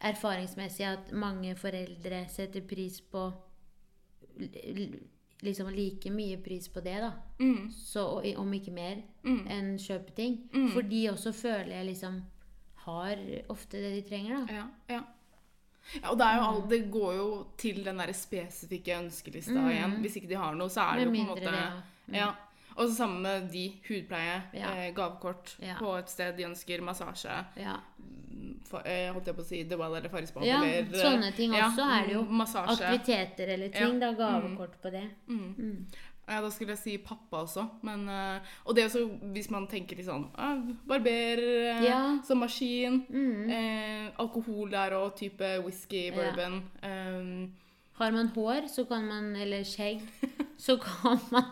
[0.00, 3.32] erfaringsmessig at mange foreldre setter pris på
[5.44, 7.10] Liksom like mye pris på det, da.
[7.40, 7.70] Mm.
[7.72, 8.02] Så,
[8.40, 9.46] om ikke mer, Mm.
[9.48, 10.48] enn kjøpe ting.
[10.52, 10.70] Mm.
[10.72, 12.22] For de også føler jeg liksom
[12.86, 13.16] har
[13.48, 14.54] ofte det de trenger, da.
[14.54, 15.00] Ja, ja.
[16.00, 19.68] ja og det, er jo all, det går jo til den der spesifikke ønskelista Mm.
[19.70, 20.00] igjen.
[20.00, 21.82] Hvis ikke de har noe, så er det jo på en måte det, ja.
[22.08, 22.14] Mm.
[22.14, 22.30] ja.
[22.76, 27.76] Og så sammen med de hudpleie, eh, gavekort på et sted de ønsker massasje, Ja.
[28.72, 31.66] Holdt jeg på å si The Well eller Farrisbad Ja, eller eh, sånne ting ja,
[31.68, 32.22] også er det jo.
[32.22, 32.76] Massasje.
[32.84, 34.12] Aktiviteter eller ting, Ja.
[34.12, 34.12] da.
[34.12, 35.04] Gavekort på det.
[35.28, 35.54] Mm.
[35.58, 35.86] Mm.
[36.28, 37.68] Ja, da skulle jeg si pappa også.
[37.82, 40.56] Men, eh, og det også, hvis man tenker litt sånn ah,
[40.86, 42.18] Barber eh, Ja.
[42.26, 43.04] som maskin.
[43.08, 43.50] Mm.
[43.50, 46.12] Eh, alkohol der og type whisky, Ja.
[46.16, 46.62] bourbon.
[46.82, 47.52] Um,
[47.96, 50.02] Har man hår, så kan man, eller skjegg,
[50.58, 51.44] så kan man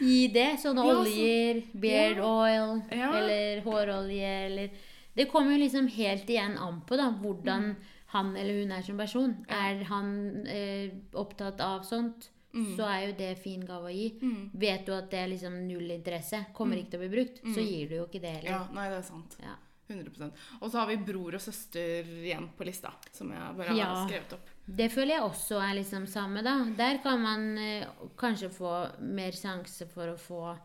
[0.00, 0.58] gi det.
[0.62, 2.22] Sånne Ja, så- oljer, beard Ja.
[2.22, 3.12] oil, Ja.
[3.16, 4.68] eller hårolje, eller
[5.16, 7.76] Det kommer jo liksom helt igjen an på da, hvordan
[8.12, 9.30] han eller hun er som person.
[9.38, 9.46] Mm.
[9.48, 9.56] Ja.
[9.70, 12.72] Er han eh, opptatt av sånt, Mm.
[12.76, 14.08] så er jo det fin gave å gi.
[14.20, 14.50] mm.
[14.58, 17.62] Vet du at det er liksom null interesse, kommer ikke til å bli brukt, så
[17.62, 19.36] gir du jo ikke det Ja, nei, det er sant.
[19.38, 19.54] Ja.
[19.88, 24.02] 100% Og så har vi bror og søster igjen på lista, som jeg bare har
[24.08, 24.50] skrevet opp.
[24.66, 26.56] Det føler jeg også er liksom samme, da.
[26.76, 27.86] Der kan man eh,
[28.18, 30.56] kanskje få mer sjanse for å få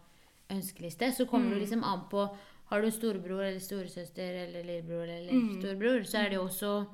[0.50, 1.12] ønskeliste.
[1.14, 2.26] Så kommer det liksom an på
[2.72, 5.60] Har du storebror eller storesøster eller lillebror eller Mm.
[5.62, 6.88] storebror, så er det jo også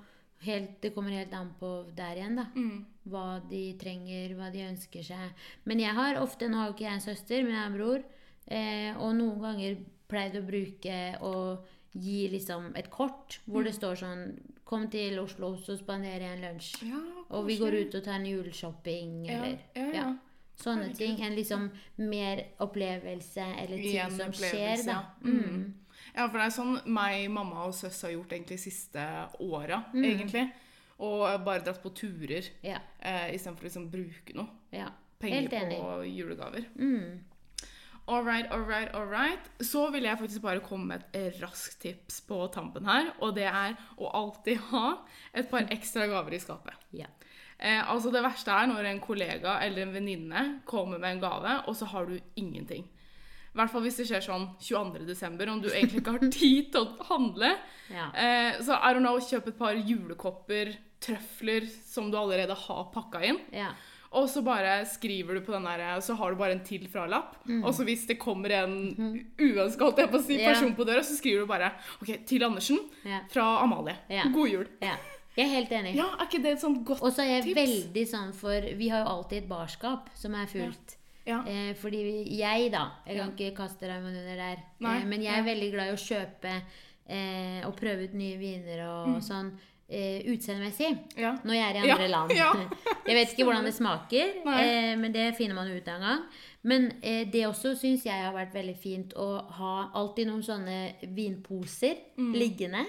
[0.44, 2.46] helt Det kommer helt an på der igjen, da.
[2.56, 2.86] Mm.
[3.08, 5.30] Hva de trenger, hva de ønsker seg.
[5.66, 7.78] Men jeg har ofte Nå har jo ikke jeg en søster, men jeg har en
[7.78, 8.04] bror.
[8.48, 9.78] Eh, og noen ganger
[10.10, 15.58] pleid å bruke og gi liksom et kort hvor det står sånn Kom til Oslo,
[15.58, 16.84] så spanderer jeg en lunsj.
[16.90, 17.00] Ja,
[17.36, 20.18] Og vi går ut og tar en juleshopping, Ja, eller ja, ja.
[20.62, 20.98] Sånne Herregud.
[20.98, 21.22] ting.
[21.26, 24.92] En liksom mer opplevelse eller ting Igjen som skjer, da.
[24.92, 25.02] ja.
[25.26, 25.74] Mm.
[26.16, 29.06] Ja, for det er sånn meg, mamma og søs har gjort egentlig siste
[29.40, 30.04] åra, Mm.
[30.06, 30.52] egentlig.
[31.00, 32.78] Og bare dratt på turer Ja.
[33.02, 34.48] eh, istedenfor liksom bruke noe.
[34.72, 34.90] ja.
[35.20, 35.78] Penger Helt enig.
[35.80, 36.66] på julegaver.
[36.80, 37.20] Mm.
[38.08, 39.40] All right, all right, all right.
[39.60, 43.44] Så vil jeg faktisk bare komme med et raskt tips på tampen her, og det
[43.46, 44.98] er å alltid ha
[45.36, 46.74] et par ekstra gaver i skapet.
[46.92, 47.06] Ja.
[47.62, 51.60] Eh, altså Det verste er når en kollega eller en venninne kommer med en gave,
[51.70, 52.88] og så har du ingenting.
[53.52, 56.88] I hvert fall hvis det skjer sånn 22.12., om du egentlig ikke har tid til
[56.88, 57.54] å handle.
[57.92, 58.10] Ja.
[58.16, 63.26] Eh, så I don't know, kjøp et par julekopper, trøfler som du allerede har pakka
[63.30, 63.42] inn.
[63.56, 63.72] ja.
[64.12, 67.38] Og så bare skriver du på den der, så har du bare en til fra-lapp.
[67.62, 68.74] Og så hvis det kommer en
[69.40, 70.76] uønska på å si, person yeah.
[70.76, 73.24] på døra, så skriver du bare OK, til Andersen yeah.
[73.32, 73.96] fra Amalie.
[74.12, 74.28] Yeah.
[74.36, 74.68] God jul.
[75.38, 75.44] Ja.
[75.44, 75.96] Jeg er helt enig.
[75.96, 77.56] Ja, er ikke det et sånt godt Og så er jeg tips?
[77.62, 80.98] veldig sånn for Vi har jo alltid et barskap som er fullt.
[81.26, 81.44] Ja.
[81.48, 82.02] Eh, fordi
[82.38, 83.46] jeg, da Jeg kan Ja.
[83.48, 84.58] ikke kaste Raymond under der.
[84.80, 85.40] Nei, Eh, men jeg ja.
[85.40, 86.62] er veldig glad i å kjøpe
[87.10, 89.22] eh, og prøve ut nye viner og Mm.
[89.22, 89.52] sånn.
[89.92, 91.34] Eh, utseendemessig Ja.
[91.44, 92.32] når jeg er i Ja, andre land.
[92.32, 92.52] ja.
[93.08, 96.24] Jeg vet ikke hvordan det smaker, eh, men det finner man ut en gang.
[96.64, 99.28] Men eh, det også syns jeg har vært veldig fint å
[99.58, 100.78] ha alltid noen sånne
[101.16, 102.34] vinposer Mm.
[102.38, 102.86] liggende.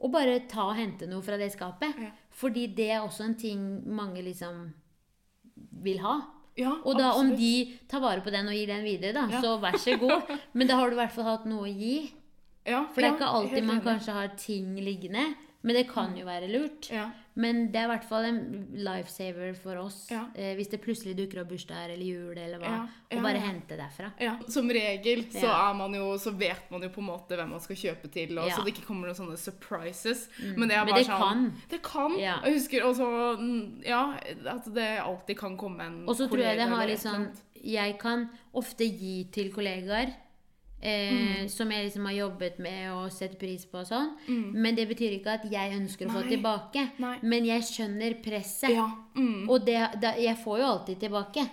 [0.00, 1.94] Og bare ta og hente noe fra det skapet.
[1.98, 2.10] Ja.
[2.30, 4.72] Fordi det er også en ting mange liksom
[5.82, 6.20] vil ha.
[6.56, 9.40] Ja, Og da om de tar vare på den og gir den videre, da, Ja.
[9.42, 10.22] så vær så god.
[10.54, 12.12] Men da har du i hvert fall hatt noe å gi.
[12.66, 15.34] ja, For det er ikke alltid man kanskje har ting liggende.
[15.62, 16.90] Men det kan jo være lurt.
[16.90, 17.10] ja.
[17.40, 18.38] Men det er i hvert fall en
[18.74, 20.24] lifesaver for oss Ja.
[20.34, 22.72] eh, hvis det plutselig dukker opp bursdager eller jul eller hva.
[23.10, 24.12] Ja, Og bare hente derfra.
[24.20, 27.60] Ja, Som regel så, man jo, så vet man jo på en måte hvem man
[27.60, 30.28] skal kjøpe til, og så det ikke kommer noen sånne surprises.
[30.56, 31.44] Men det er bare det sånn kan.
[31.70, 32.18] Det kan.
[32.18, 34.02] Jeg husker også mm, Ja,
[34.46, 36.10] at det alltid kan komme en kollega.
[36.10, 37.30] Og så tror jeg det har litt sånn.
[37.62, 40.14] Jeg kan ofte gi til kollegaer.
[40.82, 41.48] Eh, Mm.
[41.48, 44.14] Som jeg liksom har jobbet med og sett pris på og sånn.
[44.54, 46.90] Men det betyr ikke at jeg ønsker å få tilbake.
[46.98, 47.18] Nei.
[47.22, 48.70] Men jeg skjønner presset.
[48.70, 48.86] Ja.
[49.14, 49.48] Mm.
[49.50, 51.48] Og det, da, jeg får jo alltid tilbake.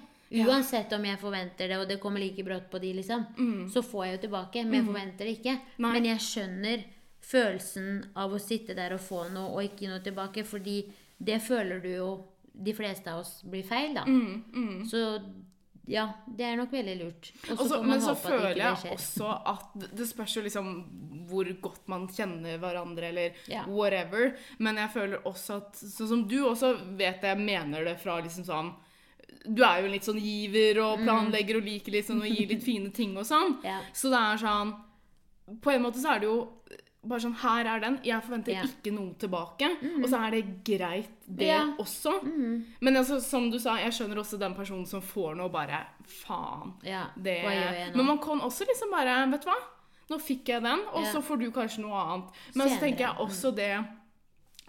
[0.47, 3.25] Uansett om jeg forventer det, og det kommer like brått på de, liksom.
[3.69, 5.53] Så får jeg jo tilbake, men jeg forventer det ikke.
[5.55, 5.79] Mm.
[5.79, 5.91] Nei.
[5.93, 6.83] Men jeg skjønner
[7.21, 10.43] følelsen av å sitte der og få noe, og ikke noe tilbake.
[10.47, 10.77] Fordi
[11.19, 12.09] det føler du jo
[12.53, 14.03] de fleste av oss blir feil, da.
[14.05, 15.19] Mm, Så
[15.87, 17.31] ja, det er nok veldig lurt.
[17.51, 20.69] Og Også, men så føler jeg også at det- spørs jo liksom
[21.27, 23.63] hvor godt man kjenner hverandre, eller Ja.
[23.67, 24.35] whatever.
[24.59, 28.45] Men jeg føler også at Sånn som du også vet jeg mener det fra liksom
[28.45, 28.73] sånn
[29.53, 32.91] Du er jo litt sånn giver og planlegger og liker sånn å gi litt fine
[32.91, 33.59] ting og sånn.
[33.59, 33.63] Mm.
[33.63, 33.79] Ja.
[33.93, 34.75] Så det er sånn
[35.61, 36.49] På en måte så er det jo
[37.09, 37.97] bare sånn Her er den.
[38.05, 38.67] Jeg forventer yeah.
[38.67, 39.69] ikke noe tilbake.
[39.97, 41.71] Og så er det greit, det yeah.
[41.81, 42.13] også.
[42.83, 46.77] Men altså, som du sa, jeg skjønner også den personen som får noe, bare Faen.
[46.85, 47.11] Yeah.
[47.15, 47.39] Det,
[47.95, 49.59] men man kan også liksom bare Vet du hva?
[50.07, 52.41] Nå fikk jeg den, og så får du kanskje noe annet.
[52.55, 53.73] Men så tenker jeg også det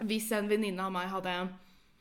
[0.03, 1.35] Hvis en venninne av meg hadde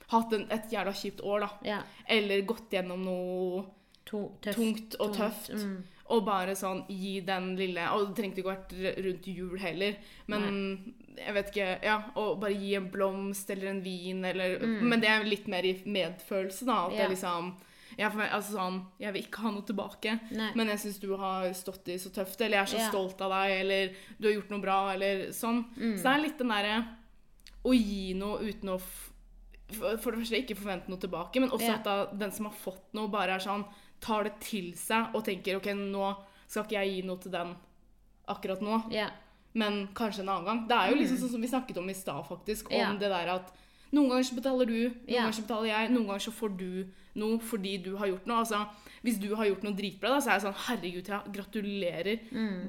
[0.09, 3.67] hatt en, et jævla kjipt år, da, eller gått gjennom noe
[4.09, 5.83] To, tøft, tungt og tøft, Mm.
[6.11, 9.97] Og bare sånn gi den lille Og det trengte ikke vært rundt jul heller,
[10.27, 15.01] men jeg vet ikke Ja, og bare gi en blomst eller en vin eller Men
[15.01, 16.87] det er litt mer i medfølelse, da.
[16.87, 16.97] At Mm.
[16.99, 17.03] Ja.
[17.09, 17.55] det liksom
[17.99, 20.53] jeg, meg, altså sånn, jeg vil ikke ha noe tilbake, Nei.
[20.55, 22.89] men jeg syns du har stått i så tøft, eller jeg er så Ja.
[22.91, 23.89] stolt av deg, eller
[24.21, 25.65] du har gjort noe bra, eller sånn.
[25.77, 25.97] Mm.
[25.99, 26.87] Så det er litt den derre
[27.65, 28.79] å gi noe uten å
[30.01, 31.75] for det første ikke forvente noe tilbake, men også Ja.
[31.75, 33.65] at da, den som har fått noe, bare er sånn
[34.01, 36.13] tar det til seg og tenker OK, nå
[36.49, 37.55] skal ikke jeg gi noe til den
[38.29, 39.13] akkurat nå, yeah.
[39.59, 40.61] men kanskje en annen gang.
[40.69, 42.95] Det er jo liksom sånn som vi snakket om i stad, faktisk, om yeah.
[43.01, 43.53] Det der at
[43.93, 45.23] noen ganger så betaler du, noen yeah.
[45.23, 46.71] ganger så betaler jeg, noen ganger så får du
[47.19, 48.43] noe fordi du har gjort noe.
[48.45, 48.61] Altså,
[49.03, 52.21] hvis du har gjort noe dritbra, da, så er jeg sånn Herregud, ja, gratulerer.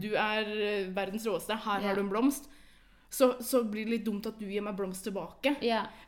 [0.01, 1.57] Du er eh, verdens råeste.
[1.65, 1.87] Her Mm.
[1.87, 2.49] Har du en blomst.
[3.09, 5.55] Så, så blir det litt dumt at du gir meg blomst tilbake.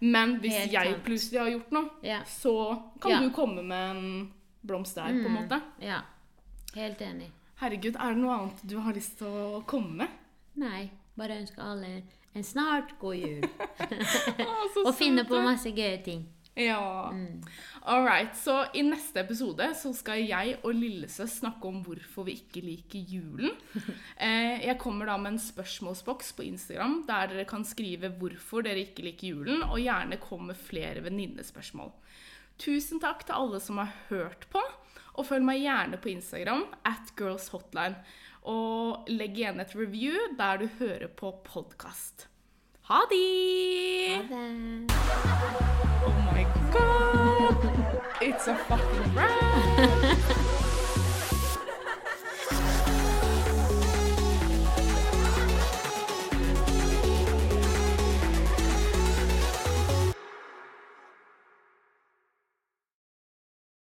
[0.02, 1.04] Men hvis Helt jeg sant.
[1.06, 2.56] plutselig har gjort noe, så
[3.02, 4.04] kan du komme med en
[4.66, 5.38] blomst der, på en Mm.
[5.42, 5.62] måte.
[5.82, 6.02] ja.
[6.76, 7.30] Helt enig.
[7.60, 10.08] Herregud, er det noe annet du har lyst til å komme med?
[10.56, 12.02] Nei, bare ønske alle
[12.34, 13.42] en snart god jul.
[14.40, 16.24] Å, Og finne på masse gøye ting.
[16.56, 17.10] Ja.
[17.12, 17.42] Mm.
[17.88, 18.34] All right.
[18.36, 23.00] Så i neste episode så skal jeg og Lillesøs snakke om hvorfor vi ikke liker
[23.00, 23.52] julen.
[24.22, 28.84] Eh, jeg kommer da med en spørsmålsboks på Instagram der dere kan skrive hvorfor dere
[28.86, 31.90] ikke liker julen, og gjerne komme med flere venninnespørsmål.
[32.62, 34.62] Tusen takk til alle som har hørt på,
[35.18, 37.98] og følg meg gjerne på Instagram at girlshotline.
[38.46, 42.28] Og legg igjen et review der du hører på podkast.
[42.90, 44.22] Ha det!
[46.06, 47.70] Oh my god!
[48.22, 50.58] It's a fucking wrap!